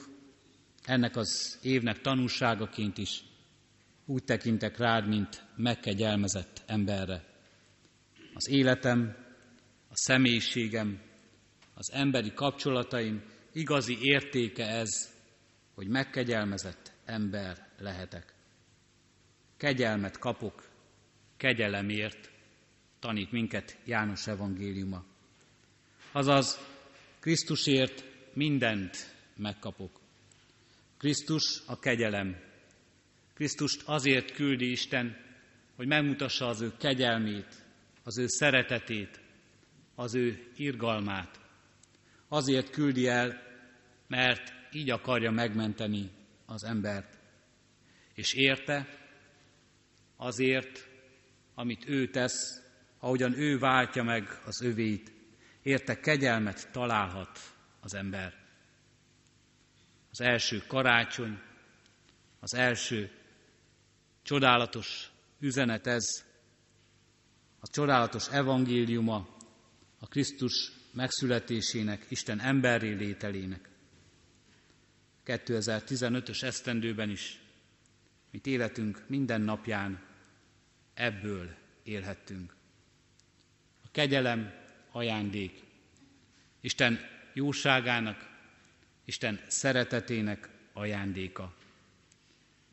ennek 0.83 1.15
az 1.15 1.59
évnek 1.61 2.01
tanúságaként 2.01 2.97
is, 2.97 3.23
úgy 4.05 4.23
tekintek 4.23 4.77
rád, 4.77 5.07
mint 5.07 5.43
megkegyelmezett 5.55 6.63
emberre. 6.65 7.23
Az 8.33 8.49
életem, 8.49 9.15
a 9.89 9.95
személyiségem, 9.95 11.01
az 11.73 11.91
emberi 11.91 12.33
kapcsolataim 12.33 13.23
igazi 13.51 13.97
értéke 14.01 14.67
ez, 14.67 14.89
hogy 15.73 15.87
megkegyelmezett 15.87 16.91
ember 17.05 17.66
lehetek. 17.77 18.33
Kegyelmet 19.57 20.17
kapok, 20.17 20.69
kegyelemért 21.37 22.31
tanít 22.99 23.31
minket 23.31 23.77
János 23.85 24.27
evangéliuma. 24.27 25.03
Azaz, 26.11 26.59
Krisztusért 27.19 28.03
mindent 28.33 29.15
megkapok. 29.35 29.99
Krisztus 30.97 31.61
a 31.65 31.79
kegyelem. 31.79 32.39
Krisztust 33.33 33.81
azért 33.85 34.31
küldi 34.31 34.71
Isten, 34.71 35.17
hogy 35.75 35.87
megmutassa 35.87 36.47
az 36.47 36.61
ő 36.61 36.71
kegyelmét, 36.77 37.65
az 38.03 38.17
ő 38.17 38.27
szeretetét, 38.27 39.19
az 39.95 40.15
ő 40.15 40.51
irgalmát. 40.55 41.39
Azért 42.27 42.69
küldi 42.69 43.07
el, 43.07 43.41
mert 44.07 44.53
így 44.71 44.89
akarja 44.89 45.31
megmenteni 45.31 46.09
az 46.45 46.63
embert. 46.63 47.16
És 48.17 48.33
érte, 48.33 48.87
azért, 50.15 50.87
amit 51.55 51.87
ő 51.87 52.09
tesz, 52.09 52.61
ahogyan 52.99 53.33
ő 53.33 53.57
váltja 53.57 54.03
meg 54.03 54.41
az 54.45 54.61
övét, 54.61 55.11
érte 55.61 55.99
kegyelmet 55.99 56.71
találhat 56.71 57.39
az 57.79 57.93
ember. 57.93 58.33
Az 60.09 60.21
első 60.21 60.63
karácsony, 60.67 61.39
az 62.39 62.53
első 62.53 63.11
csodálatos 64.23 65.11
üzenet 65.39 65.87
ez, 65.87 66.05
a 67.59 67.67
csodálatos 67.67 68.27
evangéliuma 68.29 69.37
a 69.99 70.07
Krisztus 70.07 70.71
megszületésének, 70.93 72.05
Isten 72.09 72.39
emberré 72.39 72.93
lételének. 72.93 73.69
2015-ös 75.25 76.43
esztendőben 76.43 77.09
is, 77.09 77.45
mint 78.31 78.45
életünk 78.45 79.03
minden 79.07 79.41
napján 79.41 79.99
ebből 80.93 81.55
élhettünk. 81.83 82.55
A 83.83 83.87
kegyelem 83.91 84.53
ajándék, 84.91 85.63
Isten 86.61 86.99
jóságának, 87.33 88.29
Isten 89.05 89.39
szeretetének 89.47 90.49
ajándéka. 90.73 91.53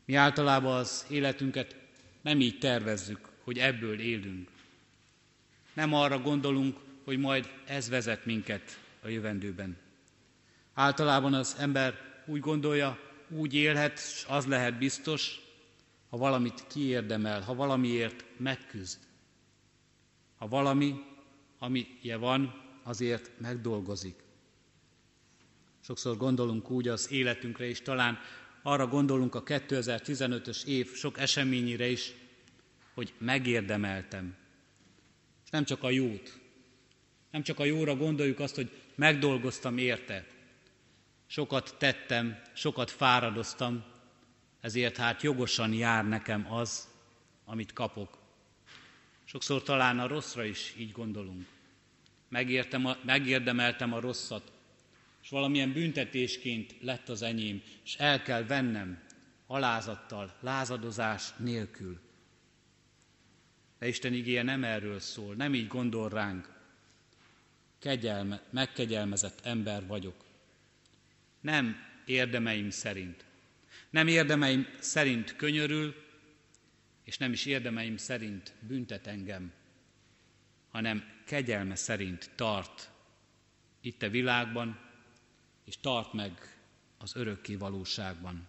Mi 0.05 0.15
általában 0.15 0.75
az 0.75 1.05
életünket 1.09 1.75
nem 2.21 2.41
így 2.41 2.57
tervezzük, 2.57 3.29
hogy 3.43 3.59
ebből 3.59 3.99
élünk. 3.99 4.49
Nem 5.73 5.93
arra 5.93 6.19
gondolunk, 6.19 6.77
hogy 7.03 7.19
majd 7.19 7.49
ez 7.65 7.89
vezet 7.89 8.25
minket 8.25 8.79
a 9.01 9.07
jövendőben. 9.07 9.77
Általában 10.73 11.33
az 11.33 11.55
ember 11.59 12.21
úgy 12.25 12.39
gondolja, 12.39 12.99
úgy 13.29 13.53
élhet, 13.53 13.93
és 13.93 14.25
az 14.27 14.45
lehet 14.45 14.77
biztos, 14.77 15.39
ha 16.15 16.21
valamit 16.21 16.67
kiérdemel, 16.67 17.41
ha 17.41 17.55
valamiért 17.55 18.25
megküzd. 18.37 18.99
Ha 20.37 20.47
valami, 20.47 20.95
amije 21.59 22.17
van, 22.17 22.61
azért 22.83 23.31
megdolgozik. 23.39 24.15
Sokszor 25.81 26.17
gondolunk 26.17 26.69
úgy 26.69 26.87
az 26.87 27.11
életünkre, 27.11 27.65
és 27.65 27.81
talán 27.81 28.19
arra 28.63 28.87
gondolunk 28.87 29.35
a 29.35 29.43
2015-ös 29.43 30.65
év 30.65 30.93
sok 30.93 31.19
eseményére 31.19 31.87
is, 31.87 32.13
hogy 32.93 33.13
megérdemeltem. 33.17 34.35
És 35.43 35.49
nem 35.49 35.63
csak 35.63 35.83
a 35.83 35.89
jót, 35.89 36.39
nem 37.31 37.43
csak 37.43 37.59
a 37.59 37.65
jóra 37.65 37.95
gondoljuk 37.95 38.39
azt, 38.39 38.55
hogy 38.55 38.71
megdolgoztam 38.95 39.77
érte, 39.77 40.27
sokat 41.27 41.75
tettem, 41.77 42.41
sokat 42.53 42.91
fáradoztam, 42.91 43.93
ezért 44.65 44.97
hát 44.97 45.21
jogosan 45.21 45.73
jár 45.73 46.07
nekem 46.07 46.53
az, 46.53 46.87
amit 47.45 47.73
kapok. 47.73 48.17
Sokszor 49.23 49.63
talán 49.63 49.99
a 49.99 50.07
rosszra 50.07 50.43
is 50.43 50.73
így 50.77 50.91
gondolunk. 50.91 51.45
Megértem 52.29 52.85
a, 52.85 52.97
megérdemeltem 53.03 53.93
a 53.93 53.99
rosszat, 53.99 54.51
és 55.23 55.29
valamilyen 55.29 55.73
büntetésként 55.73 56.75
lett 56.81 57.09
az 57.09 57.21
enyém, 57.21 57.61
és 57.83 57.95
el 57.95 58.21
kell 58.21 58.43
vennem 58.43 59.03
alázattal, 59.47 60.33
lázadozás 60.39 61.33
nélkül. 61.37 61.99
De 63.79 63.87
Isten 63.87 64.13
igéje 64.13 64.43
nem 64.43 64.63
erről 64.63 64.99
szól, 64.99 65.35
nem 65.35 65.53
így 65.53 65.67
gondol 65.67 66.09
ránk. 66.09 66.49
Kegyelme, 67.79 68.41
megkegyelmezett 68.49 69.39
ember 69.43 69.87
vagyok. 69.87 70.25
nem 71.41 71.75
érdemeim 72.05 72.69
szerint. 72.69 73.24
Nem 73.95 74.07
érdemeim 74.07 74.67
szerint 74.79 75.35
könyörül, 75.35 75.95
és 77.03 77.17
nem 77.17 77.31
is 77.31 77.45
érdemeim 77.45 77.97
szerint 77.97 78.53
büntet 78.59 79.07
engem, 79.07 79.51
hanem 80.71 81.03
kegyelme 81.25 81.75
szerint 81.75 82.31
tart 82.35 82.91
itt 83.81 84.01
a 84.01 84.09
világban, 84.09 84.79
és 85.65 85.77
tart 85.81 86.13
meg 86.13 86.57
az 86.97 87.15
örökké 87.15 87.55
valóságban. 87.55 88.47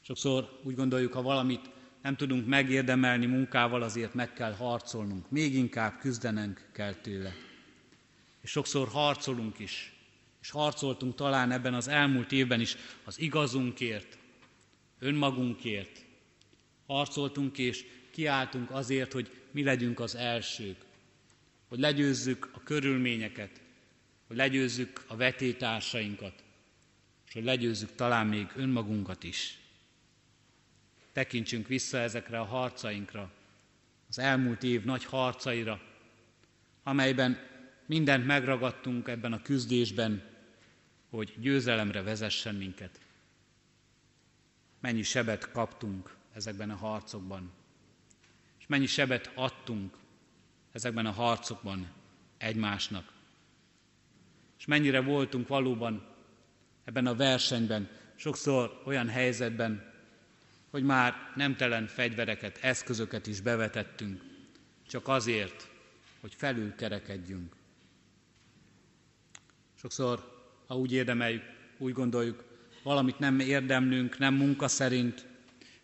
Sokszor 0.00 0.60
úgy 0.62 0.74
gondoljuk, 0.74 1.12
ha 1.12 1.22
valamit 1.22 1.70
nem 2.02 2.16
tudunk 2.16 2.46
megérdemelni 2.46 3.26
munkával, 3.26 3.82
azért 3.82 4.14
meg 4.14 4.32
kell 4.32 4.52
harcolnunk, 4.52 5.30
még 5.30 5.54
inkább 5.54 5.98
küzdenünk 5.98 6.68
kell 6.72 6.94
tőle. 6.94 7.32
És 8.40 8.50
sokszor 8.50 8.88
harcolunk 8.88 9.58
is, 9.58 9.99
és 10.40 10.50
harcoltunk 10.50 11.14
talán 11.14 11.50
ebben 11.50 11.74
az 11.74 11.88
elmúlt 11.88 12.32
évben 12.32 12.60
is 12.60 12.76
az 13.04 13.20
igazunkért, 13.20 14.18
önmagunkért. 14.98 16.04
Harcoltunk 16.86 17.58
és 17.58 17.84
kiáltunk 18.10 18.70
azért, 18.70 19.12
hogy 19.12 19.30
mi 19.50 19.62
legyünk 19.62 20.00
az 20.00 20.14
elsők, 20.14 20.76
hogy 21.68 21.78
legyőzzük 21.78 22.50
a 22.52 22.62
körülményeket, 22.62 23.60
hogy 24.26 24.36
legyőzzük 24.36 25.04
a 25.06 25.16
vetétársainkat, 25.16 26.42
és 27.26 27.32
hogy 27.32 27.44
legyőzzük 27.44 27.94
talán 27.94 28.26
még 28.26 28.46
önmagunkat 28.56 29.24
is. 29.24 29.58
Tekintsünk 31.12 31.66
vissza 31.66 31.98
ezekre 31.98 32.38
a 32.40 32.44
harcainkra, 32.44 33.32
az 34.08 34.18
elmúlt 34.18 34.62
év 34.62 34.84
nagy 34.84 35.04
harcaira, 35.04 35.80
amelyben 36.82 37.38
mindent 37.86 38.26
megragadtunk 38.26 39.08
ebben 39.08 39.32
a 39.32 39.42
küzdésben, 39.42 40.29
hogy 41.10 41.34
győzelemre 41.38 42.02
vezessen 42.02 42.54
minket. 42.54 43.00
Mennyi 44.80 45.02
sebet 45.02 45.50
kaptunk 45.50 46.16
ezekben 46.32 46.70
a 46.70 46.76
harcokban, 46.76 47.50
és 48.58 48.66
mennyi 48.66 48.86
sebet 48.86 49.30
adtunk 49.34 49.96
ezekben 50.72 51.06
a 51.06 51.10
harcokban 51.10 51.92
egymásnak. 52.38 53.12
És 54.58 54.66
mennyire 54.66 55.00
voltunk 55.00 55.48
valóban 55.48 56.06
ebben 56.84 57.06
a 57.06 57.14
versenyben, 57.14 57.88
sokszor 58.14 58.82
olyan 58.84 59.08
helyzetben, 59.08 59.92
hogy 60.70 60.82
már 60.82 61.14
nemtelen 61.34 61.86
fegyvereket, 61.86 62.58
eszközöket 62.62 63.26
is 63.26 63.40
bevetettünk, 63.40 64.22
csak 64.86 65.08
azért, 65.08 65.68
hogy 66.20 66.34
felülkerekedjünk. 66.34 67.56
Sokszor 69.74 70.39
ha 70.70 70.76
úgy 70.76 70.92
érdemeljük, 70.92 71.42
úgy 71.78 71.92
gondoljuk, 71.92 72.44
valamit 72.82 73.18
nem 73.18 73.40
érdemlünk, 73.40 74.18
nem 74.18 74.34
munka 74.34 74.68
szerint, 74.68 75.26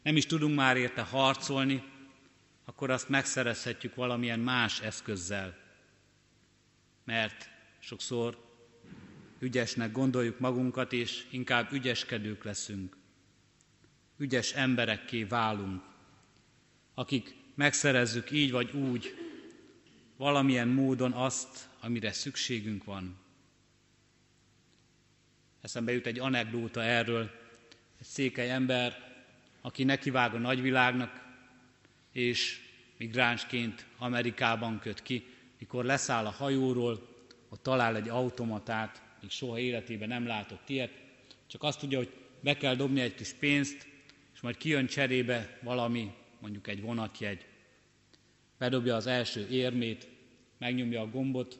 nem 0.02 0.16
is 0.16 0.26
tudunk 0.26 0.56
már 0.56 0.76
érte 0.76 1.02
harcolni, 1.02 1.82
akkor 2.64 2.90
azt 2.90 3.08
megszerezhetjük 3.08 3.94
valamilyen 3.94 4.40
más 4.40 4.80
eszközzel. 4.80 5.56
Mert 7.04 7.48
sokszor 7.78 8.38
ügyesnek 9.38 9.92
gondoljuk 9.92 10.38
magunkat, 10.38 10.92
és 10.92 11.26
inkább 11.30 11.72
ügyeskedők 11.72 12.44
leszünk. 12.44 12.96
Ügyes 14.16 14.52
emberekké 14.52 15.24
válunk, 15.24 15.82
akik 16.94 17.34
megszerezzük 17.54 18.30
így 18.30 18.50
vagy 18.50 18.72
úgy 18.72 19.14
valamilyen 20.16 20.68
módon 20.68 21.12
azt, 21.12 21.68
amire 21.80 22.12
szükségünk 22.12 22.84
van. 22.84 23.24
Eszembe 25.66 25.92
jut 25.92 26.06
egy 26.06 26.18
anekdóta 26.18 26.82
erről, 26.82 27.30
egy 28.00 28.06
székely 28.06 28.50
ember, 28.50 29.14
aki 29.60 29.84
nekivág 29.84 30.34
a 30.34 30.38
nagyvilágnak, 30.38 31.24
és 32.12 32.60
migránsként 32.96 33.86
Amerikában 33.98 34.78
köt 34.78 35.02
ki, 35.02 35.26
mikor 35.58 35.84
leszáll 35.84 36.26
a 36.26 36.30
hajóról, 36.30 37.08
ott 37.48 37.62
talál 37.62 37.96
egy 37.96 38.08
automatát, 38.08 39.02
még 39.20 39.30
soha 39.30 39.58
életében 39.58 40.08
nem 40.08 40.26
látott 40.26 40.68
ilyet, 40.68 40.92
csak 41.46 41.62
azt 41.62 41.78
tudja, 41.78 41.98
hogy 41.98 42.12
be 42.40 42.56
kell 42.56 42.74
dobni 42.74 43.00
egy 43.00 43.14
kis 43.14 43.32
pénzt, 43.32 43.86
és 44.34 44.40
majd 44.40 44.56
kijön 44.56 44.86
cserébe 44.86 45.58
valami, 45.62 46.12
mondjuk 46.40 46.68
egy 46.68 46.80
vonatjegy. 46.80 47.46
Bedobja 48.58 48.96
az 48.96 49.06
első 49.06 49.48
érmét, 49.48 50.08
megnyomja 50.58 51.00
a 51.00 51.10
gombot, 51.10 51.58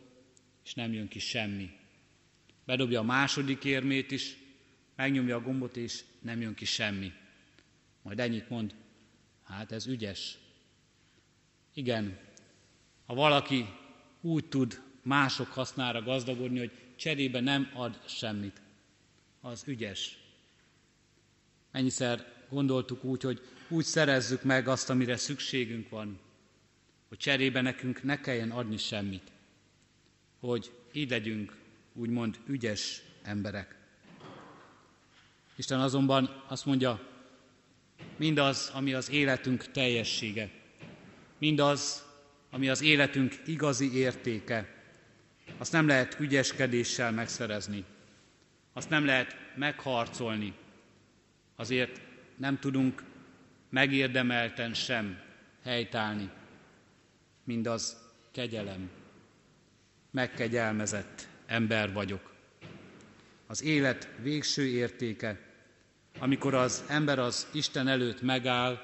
és 0.65 0.75
nem 0.75 0.93
jön 0.93 1.09
ki 1.09 1.19
semmi 1.19 1.71
bedobja 2.67 3.01
a 3.01 3.03
második 3.03 3.65
érmét 3.65 4.11
is, 4.11 4.37
megnyomja 4.97 5.37
a 5.37 5.41
gombot, 5.41 5.77
és 5.77 6.01
nem 6.21 6.41
jön 6.41 6.55
ki 6.55 6.65
semmi. 6.65 7.13
Majd 8.03 8.21
ennyit 8.21 8.49
mond, 8.49 8.75
hát 9.45 9.73
ez 9.73 9.87
ügyes. 9.87 10.39
Igen, 11.75 12.19
ha 13.07 13.15
valaki 13.15 13.67
úgy 14.21 14.45
tud 14.45 14.81
mások 15.03 15.47
hasznára 15.47 16.03
gazdagodni, 16.03 16.59
hogy 16.59 16.73
cserébe 16.97 17.41
nem 17.41 17.71
ad 17.75 18.01
semmit, 18.09 18.61
az 19.41 19.63
ügyes. 19.67 20.19
Mennyiszer 21.73 22.33
gondoltuk 22.49 23.05
úgy, 23.05 23.23
hogy 23.23 23.41
úgy 23.69 23.85
szerezzük 23.85 24.43
meg 24.43 24.69
azt, 24.69 24.91
amire 24.91 25.17
szükségünk 25.17 25.89
van, 25.89 26.19
hogy 27.09 27.19
cserébe 27.19 27.61
nekünk 27.61 28.03
ne 28.03 28.21
kelljen 28.21 28.51
adni 28.51 28.77
semmit, 28.77 29.33
hogy 30.41 30.73
így 30.93 31.11
legyünk 31.11 31.57
úgymond 31.97 32.39
ügyes 32.47 33.03
emberek. 33.23 33.75
Isten 35.57 35.81
azonban 35.81 36.45
azt 36.49 36.65
mondja, 36.65 37.01
mindaz, 38.17 38.71
ami 38.75 38.95
az 38.95 39.11
életünk 39.11 39.71
teljessége, 39.71 40.51
mindaz, 41.39 42.05
ami 42.51 42.69
az 42.69 42.83
életünk 42.83 43.35
igazi 43.47 43.97
értéke, 43.97 44.75
azt 45.59 45.73
nem 45.73 45.87
lehet 45.87 46.21
ügyeskedéssel 46.21 47.13
megszerezni, 47.13 47.85
azt 48.73 48.89
nem 48.91 49.05
lehet 49.05 49.37
megharcolni, 49.55 50.55
azért 51.57 52.01
nem 52.37 52.59
tudunk 52.59 53.03
megérdemelten 53.69 54.75
sem 54.75 55.21
helytállni. 55.63 56.31
Mindaz 57.45 57.97
kegyelem, 58.33 58.91
megkegyelmezett 60.11 61.29
ember 61.47 61.93
vagyok. 61.93 62.35
Az 63.47 63.63
élet 63.63 64.09
végső 64.21 64.67
értéke, 64.67 65.41
amikor 66.19 66.55
az 66.55 66.85
ember 66.89 67.19
az 67.19 67.47
Isten 67.53 67.89
előtt 67.89 68.23
megáll, 68.23 68.81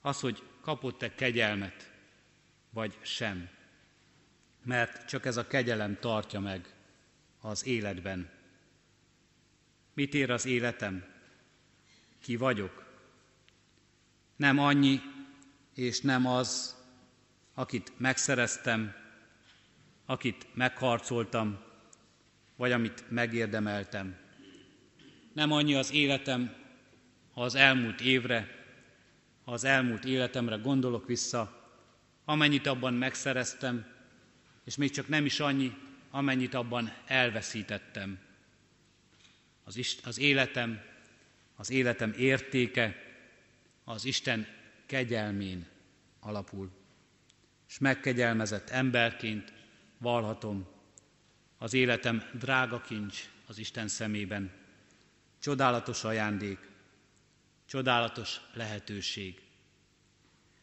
az, 0.00 0.20
hogy 0.20 0.42
kapott-e 0.60 1.14
kegyelmet, 1.14 1.92
vagy 2.70 2.98
sem. 3.02 3.48
Mert 4.62 5.08
csak 5.08 5.26
ez 5.26 5.36
a 5.36 5.46
kegyelem 5.46 5.98
tartja 6.00 6.40
meg 6.40 6.74
az 7.40 7.66
életben. 7.66 8.30
Mit 9.94 10.14
ér 10.14 10.30
az 10.30 10.46
életem? 10.46 11.04
Ki 12.20 12.36
vagyok? 12.36 12.84
Nem 14.36 14.58
annyi, 14.58 15.00
és 15.74 16.00
nem 16.00 16.26
az, 16.26 16.76
akit 17.54 17.92
megszereztem, 17.96 18.94
akit 20.06 20.46
megharcoltam, 20.54 21.58
vagy 22.56 22.72
amit 22.72 23.04
megérdemeltem. 23.08 24.16
Nem 25.32 25.52
annyi 25.52 25.74
az 25.74 25.92
életem, 25.92 26.54
ha 27.32 27.42
az 27.42 27.54
elmúlt 27.54 28.00
évre, 28.00 28.48
ha 29.44 29.52
az 29.52 29.64
elmúlt 29.64 30.04
életemre 30.04 30.56
gondolok 30.56 31.06
vissza, 31.06 31.62
amennyit 32.24 32.66
abban 32.66 32.94
megszereztem, 32.94 33.86
és 34.64 34.76
még 34.76 34.90
csak 34.90 35.08
nem 35.08 35.24
is 35.24 35.40
annyi, 35.40 35.76
amennyit 36.10 36.54
abban 36.54 36.92
elveszítettem. 37.06 38.18
Az, 39.64 39.76
ist, 39.76 40.06
az 40.06 40.18
életem, 40.18 40.80
az 41.56 41.70
életem 41.70 42.14
értéke 42.18 42.96
az 43.84 44.04
Isten 44.04 44.46
kegyelmén 44.86 45.66
alapul. 46.20 46.70
És 47.68 47.78
megkegyelmezett 47.78 48.70
emberként 48.70 49.52
valhatom, 49.98 50.66
az 51.58 51.74
életem 51.74 52.22
drága 52.38 52.80
kincs 52.80 53.28
az 53.46 53.58
Isten 53.58 53.88
szemében. 53.88 54.50
Csodálatos 55.40 56.04
ajándék, 56.04 56.58
csodálatos 57.66 58.40
lehetőség. 58.54 59.40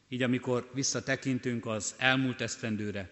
Így 0.09 0.23
amikor 0.23 0.69
visszatekintünk 0.73 1.65
az 1.65 1.95
elmúlt 1.97 2.41
esztendőre, 2.41 3.09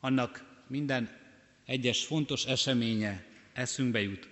annak 0.00 0.44
minden 0.66 1.16
egyes 1.64 2.04
fontos 2.04 2.44
eseménye 2.44 3.24
eszünkbe 3.52 4.00
jut. 4.00 4.28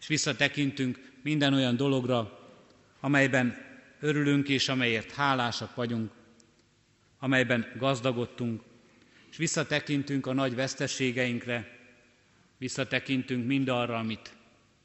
És 0.00 0.06
visszatekintünk 0.06 1.12
minden 1.22 1.54
olyan 1.54 1.76
dologra, 1.76 2.48
amelyben 3.00 3.56
örülünk 4.00 4.48
és 4.48 4.68
amelyért 4.68 5.10
hálásak 5.12 5.74
vagyunk, 5.74 6.12
amelyben 7.18 7.72
gazdagodtunk, 7.78 8.62
és 9.32 9.38
visszatekintünk 9.38 10.26
a 10.26 10.32
nagy 10.32 10.54
veszteségeinkre, 10.54 11.80
Visszatekintünk 12.62 13.46
mindarra, 13.46 13.98
amit, 13.98 14.32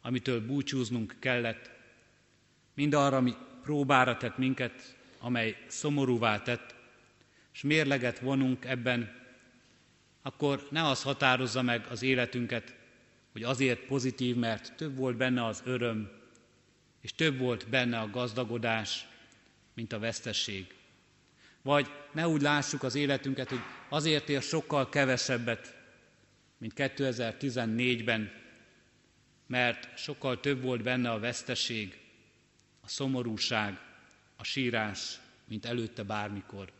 amitől 0.01 0.45
búcsúznunk 0.45 1.15
kellett, 1.19 1.71
mindarra, 2.73 3.17
ami 3.17 3.35
próbára 3.63 4.17
tett 4.17 4.37
minket, 4.37 4.95
amely 5.19 5.57
szomorúvá 5.67 6.41
tett, 6.41 6.75
és 7.53 7.61
mérleget 7.61 8.19
vonunk 8.19 8.65
ebben, 8.65 9.15
akkor 10.21 10.67
ne 10.71 10.87
az 10.87 11.01
határozza 11.01 11.61
meg 11.61 11.85
az 11.89 12.01
életünket, 12.01 12.75
hogy 13.31 13.43
azért 13.43 13.79
pozitív, 13.79 14.35
mert 14.35 14.75
több 14.75 14.95
volt 14.95 15.17
benne 15.17 15.45
az 15.45 15.61
öröm, 15.65 16.11
és 17.01 17.13
több 17.13 17.37
volt 17.37 17.69
benne 17.69 17.99
a 17.99 18.09
gazdagodás, 18.09 19.07
mint 19.73 19.93
a 19.93 19.99
vesztesség. 19.99 20.73
Vagy 21.67 21.91
ne 22.11 22.27
úgy 22.27 22.41
lássuk 22.41 22.83
az 22.83 22.95
életünket, 22.95 23.49
hogy 23.49 23.61
azért 23.89 24.29
ér 24.29 24.41
sokkal 24.41 24.89
kevesebbet, 24.89 25.75
mint 26.57 26.73
2014-ben, 26.75 28.31
mert 29.47 29.97
sokkal 29.97 30.39
több 30.39 30.61
volt 30.61 30.83
benne 30.83 31.11
a 31.11 31.19
veszteség, 31.19 31.99
a 32.81 32.87
szomorúság, 32.87 33.79
a 34.35 34.43
sírás, 34.43 35.19
mint 35.45 35.65
előtte 35.65 36.03
bármikor. 36.03 36.71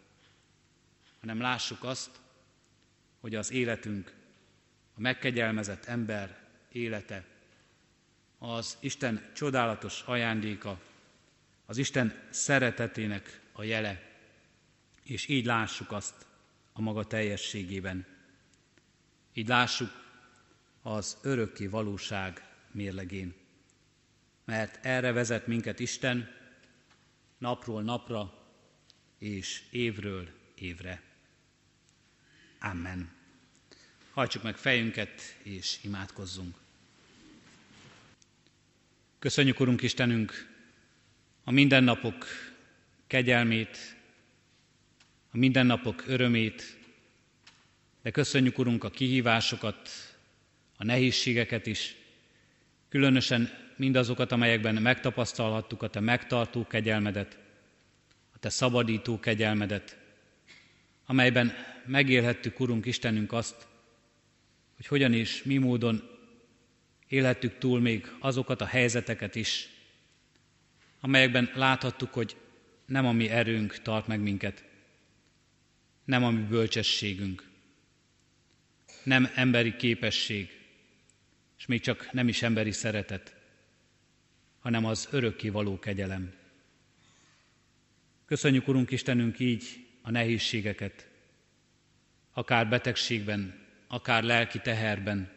Hanem 1.20 1.42
lássuk 1.42 1.84
azt, 1.84 2.10
hogy 3.20 3.36
az 3.36 3.52
életünk, 3.52 4.14
a 4.96 5.00
megkegyelmezett 5.00 5.86
ember 5.86 6.38
élete, 6.72 7.24
az 8.38 8.78
Isten 8.80 9.32
csodálatos 9.34 10.02
ajándéka, 10.06 10.80
az 11.66 11.78
Isten 11.78 12.14
szeretetének 12.30 13.42
a 13.52 13.64
jele, 13.64 14.07
és 15.08 15.28
így 15.28 15.46
lássuk 15.46 15.92
azt 15.92 16.26
a 16.74 16.82
maga 16.82 17.04
teljességében. 17.04 18.06
Így 19.34 19.48
lássuk 19.48 19.90
az 20.82 21.18
örökké 21.22 21.68
valóság 21.68 22.44
mérlegén. 22.72 23.34
Mert 24.46 24.86
erre 24.86 25.12
vezet 25.12 25.48
minket 25.48 25.80
Isten 25.80 26.30
napról 27.38 27.82
napra 27.82 28.48
és 29.18 29.64
évről 29.72 30.30
évre. 30.56 31.02
Amen. 32.60 33.12
Hajtsuk 34.12 34.44
meg 34.44 34.58
fejünket 34.58 35.22
és 35.44 35.80
imádkozzunk. 35.82 36.56
Köszönjük, 39.20 39.60
Urunk 39.60 39.82
Istenünk, 39.82 40.56
a 41.44 41.52
mindennapok 41.52 42.26
kegyelmét, 43.08 43.97
a 45.38 45.40
mindennapok 45.40 46.04
örömét, 46.08 46.78
de 48.02 48.12
köszönjük, 48.12 48.58
Urunk, 48.58 48.84
a 48.84 48.90
kihívásokat, 48.90 49.90
a 50.78 50.84
nehézségeket 50.84 51.66
is, 51.66 51.96
különösen 52.90 53.50
mindazokat, 53.76 54.32
amelyekben 54.32 54.76
megtapasztalhattuk 54.76 55.82
a 55.82 55.90
Te 55.90 56.00
megtartó 56.00 56.68
kegyelmedet, 56.68 57.38
a 58.34 58.40
Te 58.40 58.50
szabadító 58.50 59.20
kegyelmedet, 59.20 59.98
amelyben 61.06 61.54
megélhettük, 61.86 62.60
Urunk 62.60 62.86
Istenünk, 62.86 63.32
azt, 63.32 63.68
hogy 64.76 64.88
hogyan 64.88 65.14
is, 65.14 65.44
mi 65.44 65.58
módon 65.58 66.04
élhettük 67.08 67.58
túl 67.58 67.80
még 67.80 68.12
azokat 68.20 68.62
a 68.62 68.66
helyzeteket 68.66 69.36
is, 69.36 69.70
amelyekben 71.00 71.52
láthattuk, 71.54 72.14
hogy 72.14 72.36
nem 72.86 73.06
a 73.06 73.12
mi 73.12 73.30
erőnk 73.30 73.82
tart 73.82 74.08
meg 74.08 74.20
minket, 74.20 74.67
nem 76.08 76.24
a 76.24 76.32
mi 76.32 76.42
bölcsességünk, 76.42 77.50
nem 79.04 79.30
emberi 79.36 79.76
képesség, 79.76 80.50
és 81.58 81.66
még 81.66 81.82
csak 81.82 82.12
nem 82.12 82.28
is 82.28 82.42
emberi 82.42 82.72
szeretet, 82.72 83.36
hanem 84.60 84.86
az 84.86 85.08
örökké 85.12 85.50
való 85.50 85.80
kegyelem. 85.80 86.34
Köszönjük, 88.26 88.68
Urunk 88.68 88.92
Istenünk, 88.92 89.40
így 89.40 89.88
a 90.02 90.12
nehézségeket, 90.12 91.10
akár 92.32 92.70
betegségben, 92.70 93.66
akár 93.88 94.24
lelki 94.24 94.60
teherben, 94.60 95.32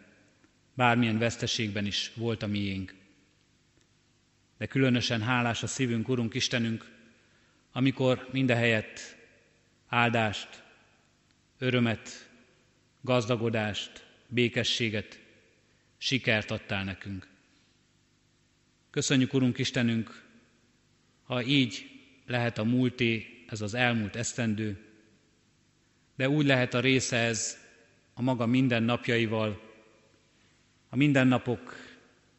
bármilyen 0.75 1.19
veszteségben 1.19 1.87
is 1.87 2.13
volt 2.15 2.43
a 2.43 2.47
miénk. 2.47 2.95
De 4.59 4.67
különösen 4.67 5.23
hálás 5.23 5.63
a 5.63 5.67
szívünk, 5.67 6.09
Urunk 6.09 6.35
Istenünk, 6.35 6.91
amikor 7.73 8.29
mindehelyett 8.33 9.19
áldást, 9.90 10.62
örömet, 11.59 12.29
gazdagodást, 13.00 14.07
békességet, 14.29 15.20
sikert 15.98 16.50
adtál 16.50 16.85
nekünk. 16.85 17.29
Köszönjük, 18.90 19.35
Urunk 19.35 19.59
Istenünk, 19.59 20.22
ha 21.22 21.42
így 21.42 21.90
lehet 22.26 22.59
a 22.59 22.64
múlté, 22.64 23.44
ez 23.46 23.61
az 23.61 23.74
elmúlt 23.74 24.16
esztendő, 24.16 24.85
de 26.16 26.29
úgy 26.29 26.46
lehet 26.46 26.74
a 26.74 26.81
része 26.81 27.16
ez 27.16 27.59
a 28.14 28.22
maga 28.22 28.46
minden 28.46 28.83
napjaival, 28.83 29.61
a 30.88 30.96
mindennapok 30.96 31.76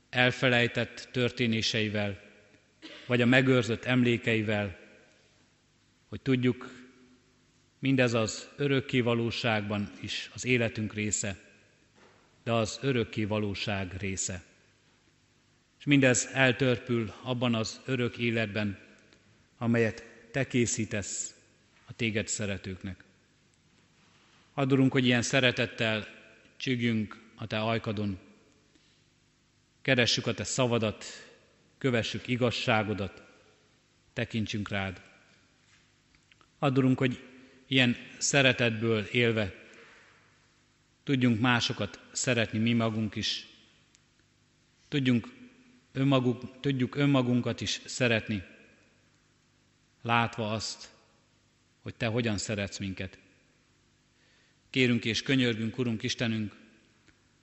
elfelejtett 0.10 1.10
történéseivel, 1.12 2.22
vagy 3.08 3.22
a 3.22 3.26
megőrzött 3.26 3.86
emlékeivel, 3.86 4.80
hogy 6.08 6.22
tudjuk, 6.22 6.81
mindez 7.82 8.14
az 8.14 8.50
örökké 8.56 9.00
valóságban 9.00 9.92
is 10.00 10.30
az 10.34 10.46
életünk 10.46 10.94
része, 10.94 11.38
de 12.44 12.52
az 12.52 12.80
örökké 12.82 13.24
valóság 13.24 13.94
része. 14.00 14.44
És 15.80 15.86
mindez 15.86 16.30
eltörpül 16.34 17.14
abban 17.22 17.56
az 17.56 17.82
örök 17.86 18.18
életben, 18.18 18.80
amelyet 19.58 20.04
te 20.32 20.48
készítesz 20.48 21.36
a 21.86 21.94
téged 21.94 22.28
szeretőknek. 22.28 23.04
Adorunk, 24.54 24.92
hogy 24.92 25.06
ilyen 25.06 25.22
szeretettel 25.22 26.08
csügjünk 26.58 27.22
a 27.36 27.48
te 27.48 27.60
ajkadon, 27.60 28.20
Keressük 29.82 30.28
a 30.28 30.34
Te 30.34 30.44
szavadat, 30.44 31.06
kövessük 31.78 32.28
igazságodat, 32.28 33.24
tekintsünk 34.14 34.70
rád. 34.70 35.02
Adorunk, 36.60 36.98
hogy 36.98 37.31
ilyen 37.72 37.96
szeretetből 38.18 39.04
élve 39.04 39.54
tudjunk 41.04 41.40
másokat 41.40 42.00
szeretni 42.12 42.60
mi 42.60 42.74
magunk 42.74 43.16
is. 43.16 43.48
Tudjunk, 44.88 45.28
önmagunk, 45.92 46.60
tudjuk 46.60 46.96
önmagunkat 46.96 47.62
is 47.62 47.82
szeretni, 47.86 48.44
látva 50.02 50.52
azt, 50.52 50.90
hogy 51.82 51.96
Te 51.96 52.08
hogyan 52.08 52.38
szeretsz 52.38 52.78
minket. 52.78 53.18
Kérünk 54.70 55.06
és 55.06 55.22
könyörgünk, 55.22 55.78
Urunk 55.78 56.04
Istenünk, 56.04 56.56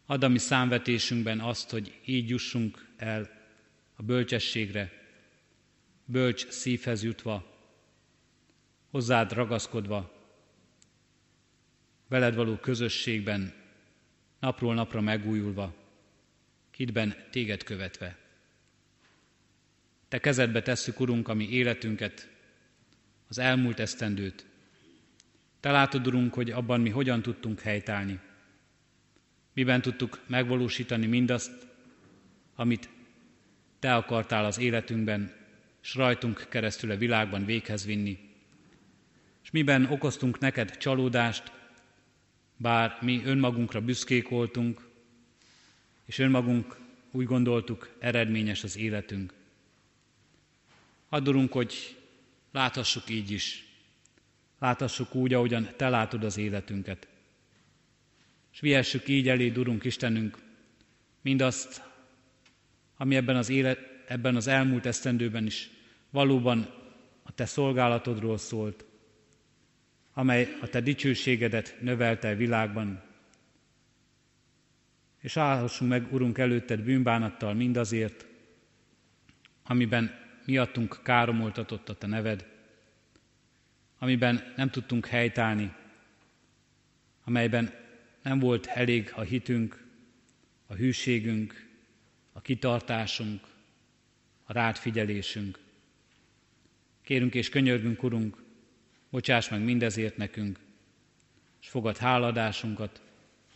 Add 0.06 0.24
a 0.24 0.28
mi 0.28 0.38
számvetésünkben 0.38 1.40
azt, 1.40 1.70
hogy 1.70 2.00
így 2.04 2.28
jussunk 2.28 2.86
el 2.96 3.30
a 3.96 4.02
bölcsességre, 4.02 4.92
bölcs 6.04 6.48
szívhez 6.48 7.02
jutva, 7.02 7.56
hozzád 8.90 9.32
ragaszkodva, 9.32 10.17
veled 12.08 12.34
való 12.34 12.56
közösségben, 12.56 13.52
napról 14.40 14.74
napra 14.74 15.00
megújulva, 15.00 15.74
hitben 16.76 17.14
téged 17.30 17.62
követve. 17.62 18.16
Te 20.08 20.18
kezedbe 20.18 20.62
tesszük, 20.62 21.00
Urunk, 21.00 21.28
a 21.28 21.34
mi 21.34 21.48
életünket, 21.50 22.28
az 23.28 23.38
elmúlt 23.38 23.80
esztendőt. 23.80 24.46
Te 25.60 25.70
látod, 25.70 26.06
Urunk, 26.06 26.34
hogy 26.34 26.50
abban 26.50 26.80
mi 26.80 26.90
hogyan 26.90 27.22
tudtunk 27.22 27.60
helytállni 27.60 28.20
miben 29.58 29.82
tudtuk 29.82 30.20
megvalósítani 30.26 31.06
mindazt, 31.06 31.66
amit 32.54 32.88
Te 33.78 33.94
akartál 33.94 34.44
az 34.44 34.58
életünkben, 34.58 35.32
s 35.80 35.94
rajtunk 35.94 36.46
keresztül 36.48 36.90
a 36.90 36.96
világban 36.96 37.44
véghez 37.44 37.86
vinni. 37.86 38.18
És 39.42 39.50
miben 39.50 39.84
okoztunk 39.84 40.38
neked 40.38 40.76
csalódást, 40.76 41.52
bár 42.58 42.98
mi 43.00 43.22
önmagunkra 43.24 43.80
büszkék 43.80 44.28
voltunk, 44.28 44.88
és 46.04 46.18
önmagunk 46.18 46.76
úgy 47.10 47.24
gondoltuk, 47.24 47.96
eredményes 47.98 48.64
az 48.64 48.76
életünk. 48.76 49.32
Addurunk, 51.08 51.52
hogy 51.52 51.96
láthassuk 52.52 53.10
így 53.10 53.30
is, 53.30 53.64
láthassuk 54.58 55.14
úgy, 55.14 55.34
ahogyan 55.34 55.68
Te 55.76 55.88
látod 55.88 56.24
az 56.24 56.36
életünket. 56.36 57.08
És 58.52 58.60
vihessük 58.60 59.08
így 59.08 59.28
elé, 59.28 59.52
Urunk 59.56 59.84
Istenünk, 59.84 60.38
mindazt, 61.20 61.82
ami 62.96 63.16
ebben 63.16 63.36
az, 63.36 63.48
élet, 63.48 63.78
ebben 64.06 64.36
az 64.36 64.46
elmúlt 64.46 64.86
esztendőben 64.86 65.46
is 65.46 65.70
valóban 66.10 66.74
a 67.22 67.32
Te 67.32 67.46
szolgálatodról 67.46 68.38
szólt, 68.38 68.84
amely 70.18 70.56
a 70.60 70.68
Te 70.68 70.80
dicsőségedet 70.80 71.76
növelte 71.80 72.34
világban. 72.34 73.02
és 75.20 75.36
állhassunk 75.36 75.90
meg, 75.90 76.12
Urunk, 76.12 76.38
előtted 76.38 76.80
bűnbánattal 76.80 77.54
mindazért, 77.54 78.26
amiben 79.62 80.18
miattunk 80.44 81.00
káromoltatott 81.02 81.88
a 81.88 81.98
Te 81.98 82.06
neved, 82.06 82.46
amiben 83.98 84.52
nem 84.56 84.70
tudtunk 84.70 85.06
helytállni, 85.06 85.72
amelyben 87.24 87.74
nem 88.22 88.38
volt 88.38 88.66
elég 88.66 89.12
a 89.14 89.20
hitünk, 89.20 89.84
a 90.66 90.74
hűségünk, 90.74 91.68
a 92.32 92.40
kitartásunk, 92.40 93.46
a 94.44 94.52
rád 94.52 94.76
figyelésünk. 94.76 95.58
Kérünk 97.02 97.34
és 97.34 97.48
könyörgünk, 97.48 98.02
Urunk, 98.02 98.46
bocsáss 99.10 99.48
meg 99.48 99.60
mindezért 99.60 100.16
nekünk, 100.16 100.58
és 101.60 101.68
fogad 101.68 101.96
háladásunkat, 101.96 103.02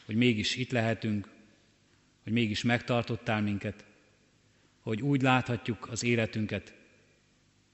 hogy 0.05 0.15
mégis 0.15 0.57
itt 0.57 0.71
lehetünk, 0.71 1.29
hogy 2.23 2.33
mégis 2.33 2.63
megtartottál 2.63 3.41
minket, 3.43 3.85
hogy 4.81 5.03
úgy 5.03 5.23
láthatjuk 5.23 5.89
az 5.91 6.03
életünket, 6.03 6.75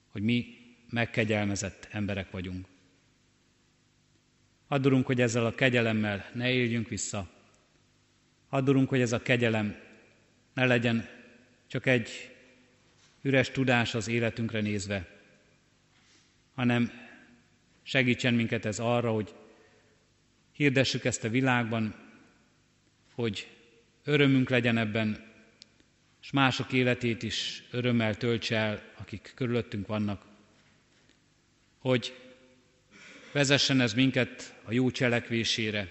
hogy 0.09 0.23
mi 0.23 0.57
megkegyelmezett 0.91 1.89
emberek 1.91 2.31
vagyunk. 2.31 2.67
Addurunk, 4.69 5.07
hogy 5.07 5.21
ezzel 5.21 5.47
a 5.47 5.55
kegyelemmel 5.55 6.31
ne 6.35 6.53
éljünk 6.53 6.89
vissza. 6.89 7.31
Addurunk, 8.49 8.89
hogy 8.89 9.01
ez 9.01 9.13
a 9.13 9.23
kegyelem 9.23 9.77
ne 10.55 10.67
legyen 10.67 11.09
csak 11.67 11.87
egy 11.87 12.35
üres 13.23 13.51
tudás 13.51 13.95
az 13.95 14.09
életünkre 14.09 14.61
nézve, 14.61 15.09
hanem 16.55 17.08
segítsen 17.89 18.35
minket 18.35 18.65
ez 18.65 18.79
arra, 18.79 19.13
hogy 19.13 19.35
hirdessük 20.53 21.05
ezt 21.05 21.25
a 21.25 21.29
világban, 21.29 21.95
hogy 23.15 23.49
örömünk 24.05 24.49
legyen 24.49 24.77
ebben, 24.77 25.27
és 26.23 26.31
mások 26.31 26.73
életét 26.73 27.23
is 27.23 27.63
örömmel 27.71 28.17
töltse 28.17 28.57
el, 28.57 28.83
akik 28.97 29.33
körülöttünk 29.35 29.87
vannak, 29.87 30.25
hogy 31.79 32.15
vezessen 33.33 33.81
ez 33.81 33.95
minket 33.95 34.61
a 34.65 34.73
jó 34.73 34.91
cselekvésére, 34.91 35.89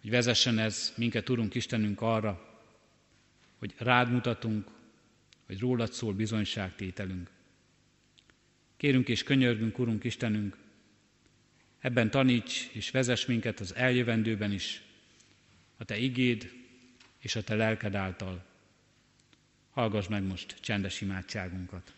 hogy 0.00 0.10
vezessen 0.10 0.58
ez 0.58 0.92
minket, 0.96 1.28
Urunk 1.28 1.54
Istenünk, 1.54 2.00
arra, 2.00 2.58
hogy 3.58 3.74
rád 3.78 4.10
mutatunk, 4.10 4.68
hogy 5.46 5.60
rólad 5.60 5.92
szól 5.92 6.12
bizonyságtételünk. 6.12 7.33
Kérünk 8.84 9.08
és 9.08 9.22
könyörgünk, 9.22 9.78
Urunk 9.78 10.04
Istenünk, 10.04 10.56
ebben 11.80 12.10
taníts 12.10 12.68
és 12.72 12.90
vezess 12.90 13.26
minket 13.26 13.60
az 13.60 13.74
eljövendőben 13.74 14.52
is, 14.52 14.82
a 15.76 15.84
Te 15.84 15.96
igéd 15.96 16.52
és 17.18 17.36
a 17.36 17.42
Te 17.42 17.54
lelked 17.54 17.94
által. 17.94 18.44
Hallgass 19.70 20.06
meg 20.06 20.22
most 20.22 20.56
csendes 20.60 21.00
imádságunkat. 21.00 21.92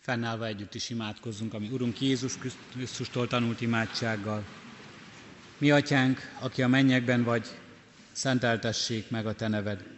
Fennállva 0.00 0.46
együtt 0.46 0.74
is 0.74 0.90
imádkozzunk, 0.90 1.54
ami 1.54 1.68
Urunk 1.68 2.00
Jézus 2.00 2.34
Krisztustól 2.72 3.26
tanult 3.26 3.60
imádsággal. 3.60 4.44
Mi, 5.58 5.70
Atyánk, 5.70 6.36
aki 6.40 6.62
a 6.62 6.68
mennyekben 6.68 7.22
vagy, 7.22 7.46
szenteltessék 8.12 9.10
meg 9.10 9.26
a 9.26 9.34
Te 9.34 9.48
neved. 9.48 9.97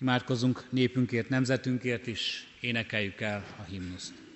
Imádkozunk 0.00 0.64
népünkért, 0.70 1.28
nemzetünkért 1.28 2.06
is, 2.06 2.46
énekeljük 2.60 3.20
el 3.20 3.44
a 3.58 3.62
himnuszt. 3.62 4.29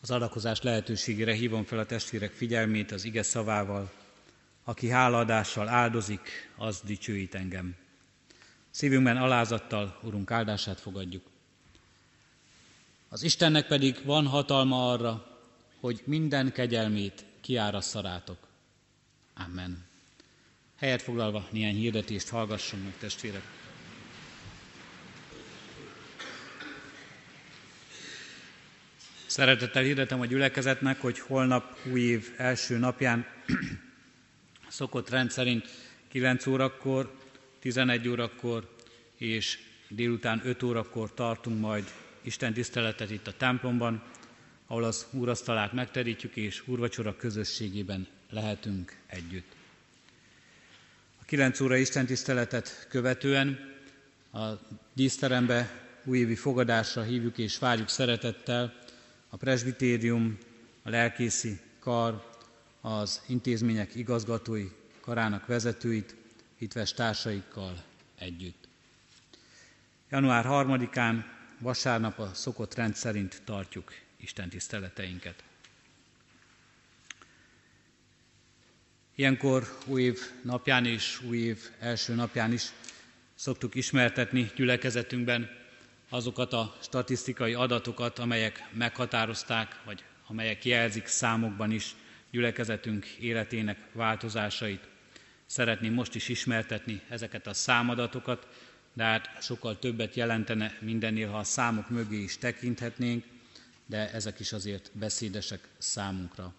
Az 0.00 0.10
adakozás 0.10 0.62
lehetőségére 0.62 1.32
hívom 1.34 1.64
fel 1.64 1.78
a 1.78 1.86
testvérek 1.86 2.32
figyelmét 2.32 2.92
az 2.92 3.04
ige 3.04 3.22
szavával. 3.22 3.92
Aki 4.64 4.88
hálaadással 4.88 5.68
áldozik, 5.68 6.50
az 6.56 6.80
dicsőít 6.84 7.34
engem. 7.34 7.76
Szívünkben 8.70 9.16
alázattal 9.16 9.98
Urunk 10.02 10.30
áldását 10.30 10.80
fogadjuk. 10.80 11.22
Az 13.08 13.22
Istennek 13.22 13.66
pedig 13.66 14.04
van 14.04 14.26
hatalma 14.26 14.90
arra, 14.90 15.38
hogy 15.80 16.02
minden 16.04 16.52
kegyelmét 16.52 17.24
kiárassza 17.40 18.00
rátok. 18.00 18.38
Amen. 19.34 19.84
Helyet 20.76 21.02
foglalva 21.02 21.48
néhány 21.50 21.74
hirdetést 21.76 22.28
hallgassunk 22.28 22.84
meg, 22.84 22.94
testvérek. 22.98 23.59
Szeretettel 29.30 29.82
hirdetem 29.82 30.20
a 30.20 30.26
gyülekezetnek, 30.26 31.00
hogy 31.00 31.18
holnap 31.18 31.78
új 31.92 32.00
év 32.00 32.32
első 32.36 32.78
napján 32.78 33.26
szokott 34.68 35.10
rendszerint 35.10 35.68
9 36.08 36.46
órakor, 36.46 37.14
11 37.58 38.08
órakor 38.08 38.74
és 39.16 39.58
délután 39.88 40.40
5 40.44 40.62
órakor 40.62 41.14
tartunk 41.14 41.60
majd 41.60 41.84
Isten 42.22 42.52
tiszteletet 42.52 43.10
itt 43.10 43.26
a 43.26 43.36
templomban, 43.36 44.02
ahol 44.66 44.84
az 44.84 45.06
úrasztalát 45.10 45.72
megterítjük, 45.72 46.36
és 46.36 46.62
úrvacsora 46.68 47.16
közösségében 47.16 48.06
lehetünk 48.30 48.96
együtt. 49.06 49.52
A 51.20 51.24
9 51.24 51.60
óra 51.60 51.76
Isten 51.76 52.06
tiszteletet 52.06 52.86
követően 52.88 53.74
a 54.32 54.48
díszterembe 54.92 55.88
újévi 56.04 56.34
fogadásra 56.34 57.02
hívjuk 57.02 57.38
és 57.38 57.58
várjuk 57.58 57.88
szeretettel 57.88 58.79
a 59.30 59.36
presbitérium, 59.36 60.38
a 60.82 60.90
lelkészi 60.90 61.60
kar, 61.78 62.28
az 62.80 63.22
intézmények 63.26 63.94
igazgatói 63.94 64.68
karának 65.00 65.46
vezetőit, 65.46 66.14
hitves 66.56 66.92
társaikkal 66.92 67.84
együtt. 68.18 68.68
Január 70.10 70.44
3-án 70.48 71.24
vasárnap 71.58 72.18
a 72.18 72.30
szokott 72.34 72.74
rend 72.74 72.94
szerint 72.94 73.42
tartjuk 73.44 73.92
Isten 74.16 74.48
tiszteleteinket. 74.48 75.44
Ilyenkor 79.14 79.78
új 79.86 80.02
év 80.02 80.20
napján 80.42 80.86
és 80.86 81.22
új 81.22 81.38
év 81.38 81.70
első 81.78 82.14
napján 82.14 82.52
is 82.52 82.72
szoktuk 83.34 83.74
ismertetni 83.74 84.50
gyülekezetünkben 84.56 85.59
azokat 86.10 86.52
a 86.52 86.76
statisztikai 86.80 87.54
adatokat, 87.54 88.18
amelyek 88.18 88.64
meghatározták, 88.72 89.80
vagy 89.84 90.04
amelyek 90.26 90.64
jelzik 90.64 91.06
számokban 91.06 91.70
is 91.70 91.94
gyülekezetünk 92.30 93.06
életének 93.06 93.78
változásait. 93.92 94.88
Szeretném 95.46 95.92
most 95.92 96.14
is 96.14 96.28
ismertetni 96.28 97.00
ezeket 97.08 97.46
a 97.46 97.54
számadatokat, 97.54 98.46
de 98.92 99.04
hát 99.04 99.42
sokkal 99.42 99.78
többet 99.78 100.14
jelentene 100.14 100.76
mindennél, 100.80 101.28
ha 101.28 101.38
a 101.38 101.44
számok 101.44 101.88
mögé 101.88 102.16
is 102.16 102.38
tekinthetnénk, 102.38 103.24
de 103.86 104.10
ezek 104.12 104.40
is 104.40 104.52
azért 104.52 104.90
beszédesek 104.92 105.68
számunkra. 105.78 106.52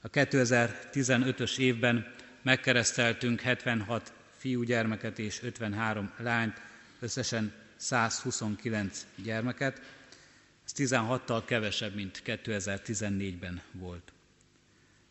A 0.00 0.10
2015-ös 0.10 1.58
évben 1.58 2.14
megkereszteltünk 2.42 3.40
76 3.40 4.12
fiúgyermeket 4.36 5.18
és 5.18 5.42
53 5.42 6.12
lányt, 6.16 6.60
összesen 7.00 7.52
129 7.80 9.06
gyermeket, 9.16 9.80
ez 10.64 10.72
16-tal 10.76 11.42
kevesebb, 11.46 11.94
mint 11.94 12.22
2014-ben 12.24 13.62
volt. 13.72 14.12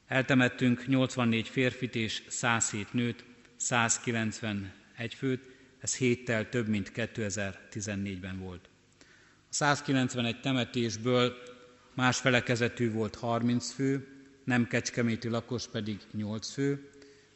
Eltemettünk 0.08 0.88
84 0.88 1.48
férfit 1.48 1.96
és 1.96 2.24
107 2.28 2.94
nőt, 2.94 3.26
191 3.56 5.14
főt, 5.18 5.50
ez 5.80 5.96
héttel 5.96 6.50
több, 6.50 6.68
mint 6.68 6.92
2014-ben 6.96 8.40
volt. 8.40 8.70
A 9.50 9.54
191 9.54 10.40
temetésből 10.40 11.38
más 11.94 12.18
felekezetű 12.18 12.92
volt 12.92 13.16
30 13.16 13.72
fő, 13.72 14.08
nem 14.44 14.68
kecskeméti 14.68 15.28
lakos 15.28 15.68
pedig 15.68 16.00
8 16.12 16.52
fő, 16.52 16.90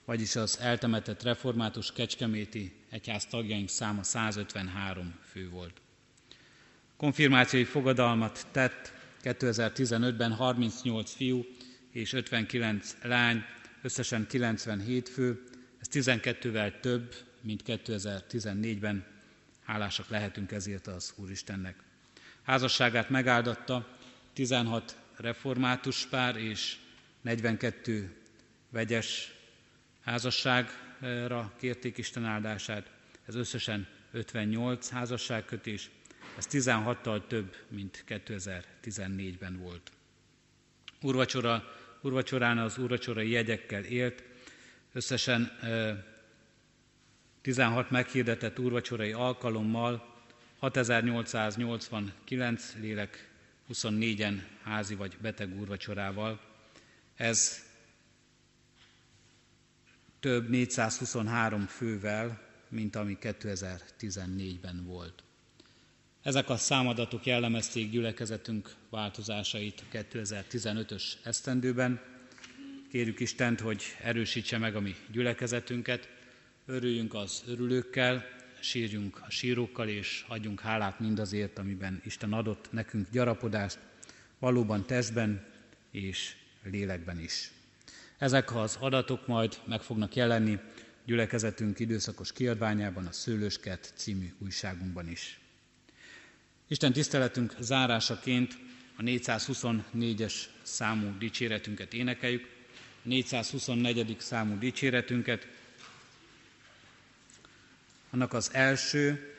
vagyis 0.05 0.35
az 0.35 0.59
eltemetett 0.59 1.23
református 1.23 1.91
kecskeméti 1.91 2.73
egyház 2.89 3.25
tagjaink 3.25 3.69
száma 3.69 4.03
153 4.03 5.19
fő 5.31 5.49
volt. 5.49 5.81
Konfirmációi 6.97 7.63
fogadalmat 7.63 8.47
tett 8.51 8.93
2015-ben 9.23 10.33
38 10.33 11.11
fiú 11.11 11.45
és 11.91 12.13
59 12.13 12.95
lány, 13.01 13.43
összesen 13.81 14.27
97 14.27 15.09
fő, 15.09 15.43
ez 15.79 15.87
12-vel 15.91 16.79
több, 16.79 17.15
mint 17.41 17.63
2014-ben. 17.65 19.05
Hálásak 19.63 20.09
lehetünk 20.09 20.51
ezért 20.51 20.87
az 20.87 21.13
Úristennek. 21.15 21.75
Házasságát 22.43 23.09
megáldatta 23.09 23.97
16 24.33 24.97
református 25.17 26.05
pár 26.05 26.35
és 26.35 26.77
42 27.21 28.15
vegyes 28.69 29.33
házasságra 30.03 31.53
kérték 31.57 31.97
Isten 31.97 32.25
áldását. 32.25 32.91
Ez 33.25 33.35
összesen 33.35 33.87
58 34.11 34.89
házasságkötés, 34.89 35.89
ez 36.37 36.47
16-tal 36.51 37.27
több, 37.27 37.55
mint 37.67 38.03
2014-ben 38.07 39.57
volt. 39.57 39.91
Úrvacsora, 41.01 41.63
úrvacsorán 42.01 42.57
az 42.57 42.77
úrvacsorai 42.77 43.29
jegyekkel 43.29 43.83
élt, 43.83 44.23
összesen 44.93 45.51
16 47.41 47.91
meghirdetett 47.91 48.59
úrvacsorai 48.59 49.11
alkalommal 49.11 50.11
6889 50.59 52.73
lélek, 52.79 53.29
24-en 53.73 54.41
házi 54.63 54.95
vagy 54.95 55.17
beteg 55.21 55.59
úrvacsorával. 55.59 56.39
Ez 57.15 57.71
több 60.23 60.49
423 60.49 61.65
fővel, 61.65 62.41
mint 62.69 62.95
ami 62.95 63.17
2014-ben 63.21 64.85
volt. 64.85 65.23
Ezek 66.21 66.49
a 66.49 66.57
számadatok 66.57 67.25
jellemezték 67.25 67.89
gyülekezetünk 67.89 68.75
változásait 68.89 69.83
a 69.89 69.97
2015-ös 69.97 71.03
esztendőben. 71.23 72.01
Kérjük 72.91 73.19
Istent, 73.19 73.59
hogy 73.59 73.83
erősítse 74.01 74.57
meg 74.57 74.75
a 74.75 74.79
mi 74.79 74.95
gyülekezetünket, 75.11 76.09
örüljünk 76.65 77.13
az 77.13 77.43
örülőkkel, 77.47 78.25
sírjunk 78.59 79.21
a 79.27 79.29
sírókkal, 79.29 79.87
és 79.87 80.25
adjunk 80.27 80.59
hálát 80.59 80.99
mindazért, 80.99 81.59
amiben 81.59 82.01
Isten 82.05 82.33
adott 82.33 82.71
nekünk 82.71 83.09
gyarapodást, 83.11 83.79
valóban 84.39 84.85
testben 84.85 85.45
és 85.91 86.35
lélekben 86.63 87.19
is. 87.19 87.51
Ezek 88.17 88.55
az 88.55 88.77
adatok 88.79 89.27
majd 89.27 89.59
meg 89.65 89.81
fognak 89.81 90.15
jelenni 90.15 90.59
gyülekezetünk 91.05 91.79
időszakos 91.79 92.31
kiadványában, 92.31 93.05
a 93.05 93.11
Szőlőskert 93.11 93.93
című 93.95 94.33
újságunkban 94.39 95.09
is. 95.09 95.39
Isten 96.67 96.93
tiszteletünk 96.93 97.55
zárásaként 97.59 98.57
a 98.95 99.01
424-es 99.01 100.33
számú 100.61 101.17
dicséretünket 101.17 101.93
énekeljük. 101.93 102.51
424. 103.01 104.15
számú 104.19 104.57
dicséretünket, 104.57 105.47
annak 108.09 108.33
az 108.33 108.49
első, 108.53 109.33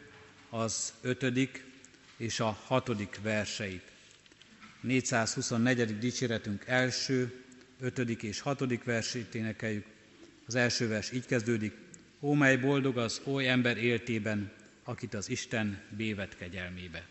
az 0.51 0.93
ötödik 1.01 1.64
és 2.16 2.41
a 2.41 2.59
hatodik 2.66 3.20
verseit. 3.22 3.91
424. 4.81 5.99
dicséretünk 5.99 6.64
első, 6.66 7.43
ötödik 7.81 8.22
és 8.22 8.41
hatodik 8.41 8.85
versét 8.85 9.35
énekeljük. 9.35 9.87
Az 10.47 10.55
első 10.55 10.89
vers 10.89 11.12
így 11.12 11.27
kezdődik. 11.27 11.72
Ó, 12.20 12.33
mely 12.33 12.57
boldog 12.57 12.99
az 12.99 13.20
oly 13.25 13.49
ember 13.49 13.77
éltében, 13.77 14.53
akit 14.85 15.14
az 15.14 15.29
Isten 15.29 15.81
bévet 15.97 16.37
kegyelmébe. 16.37 17.07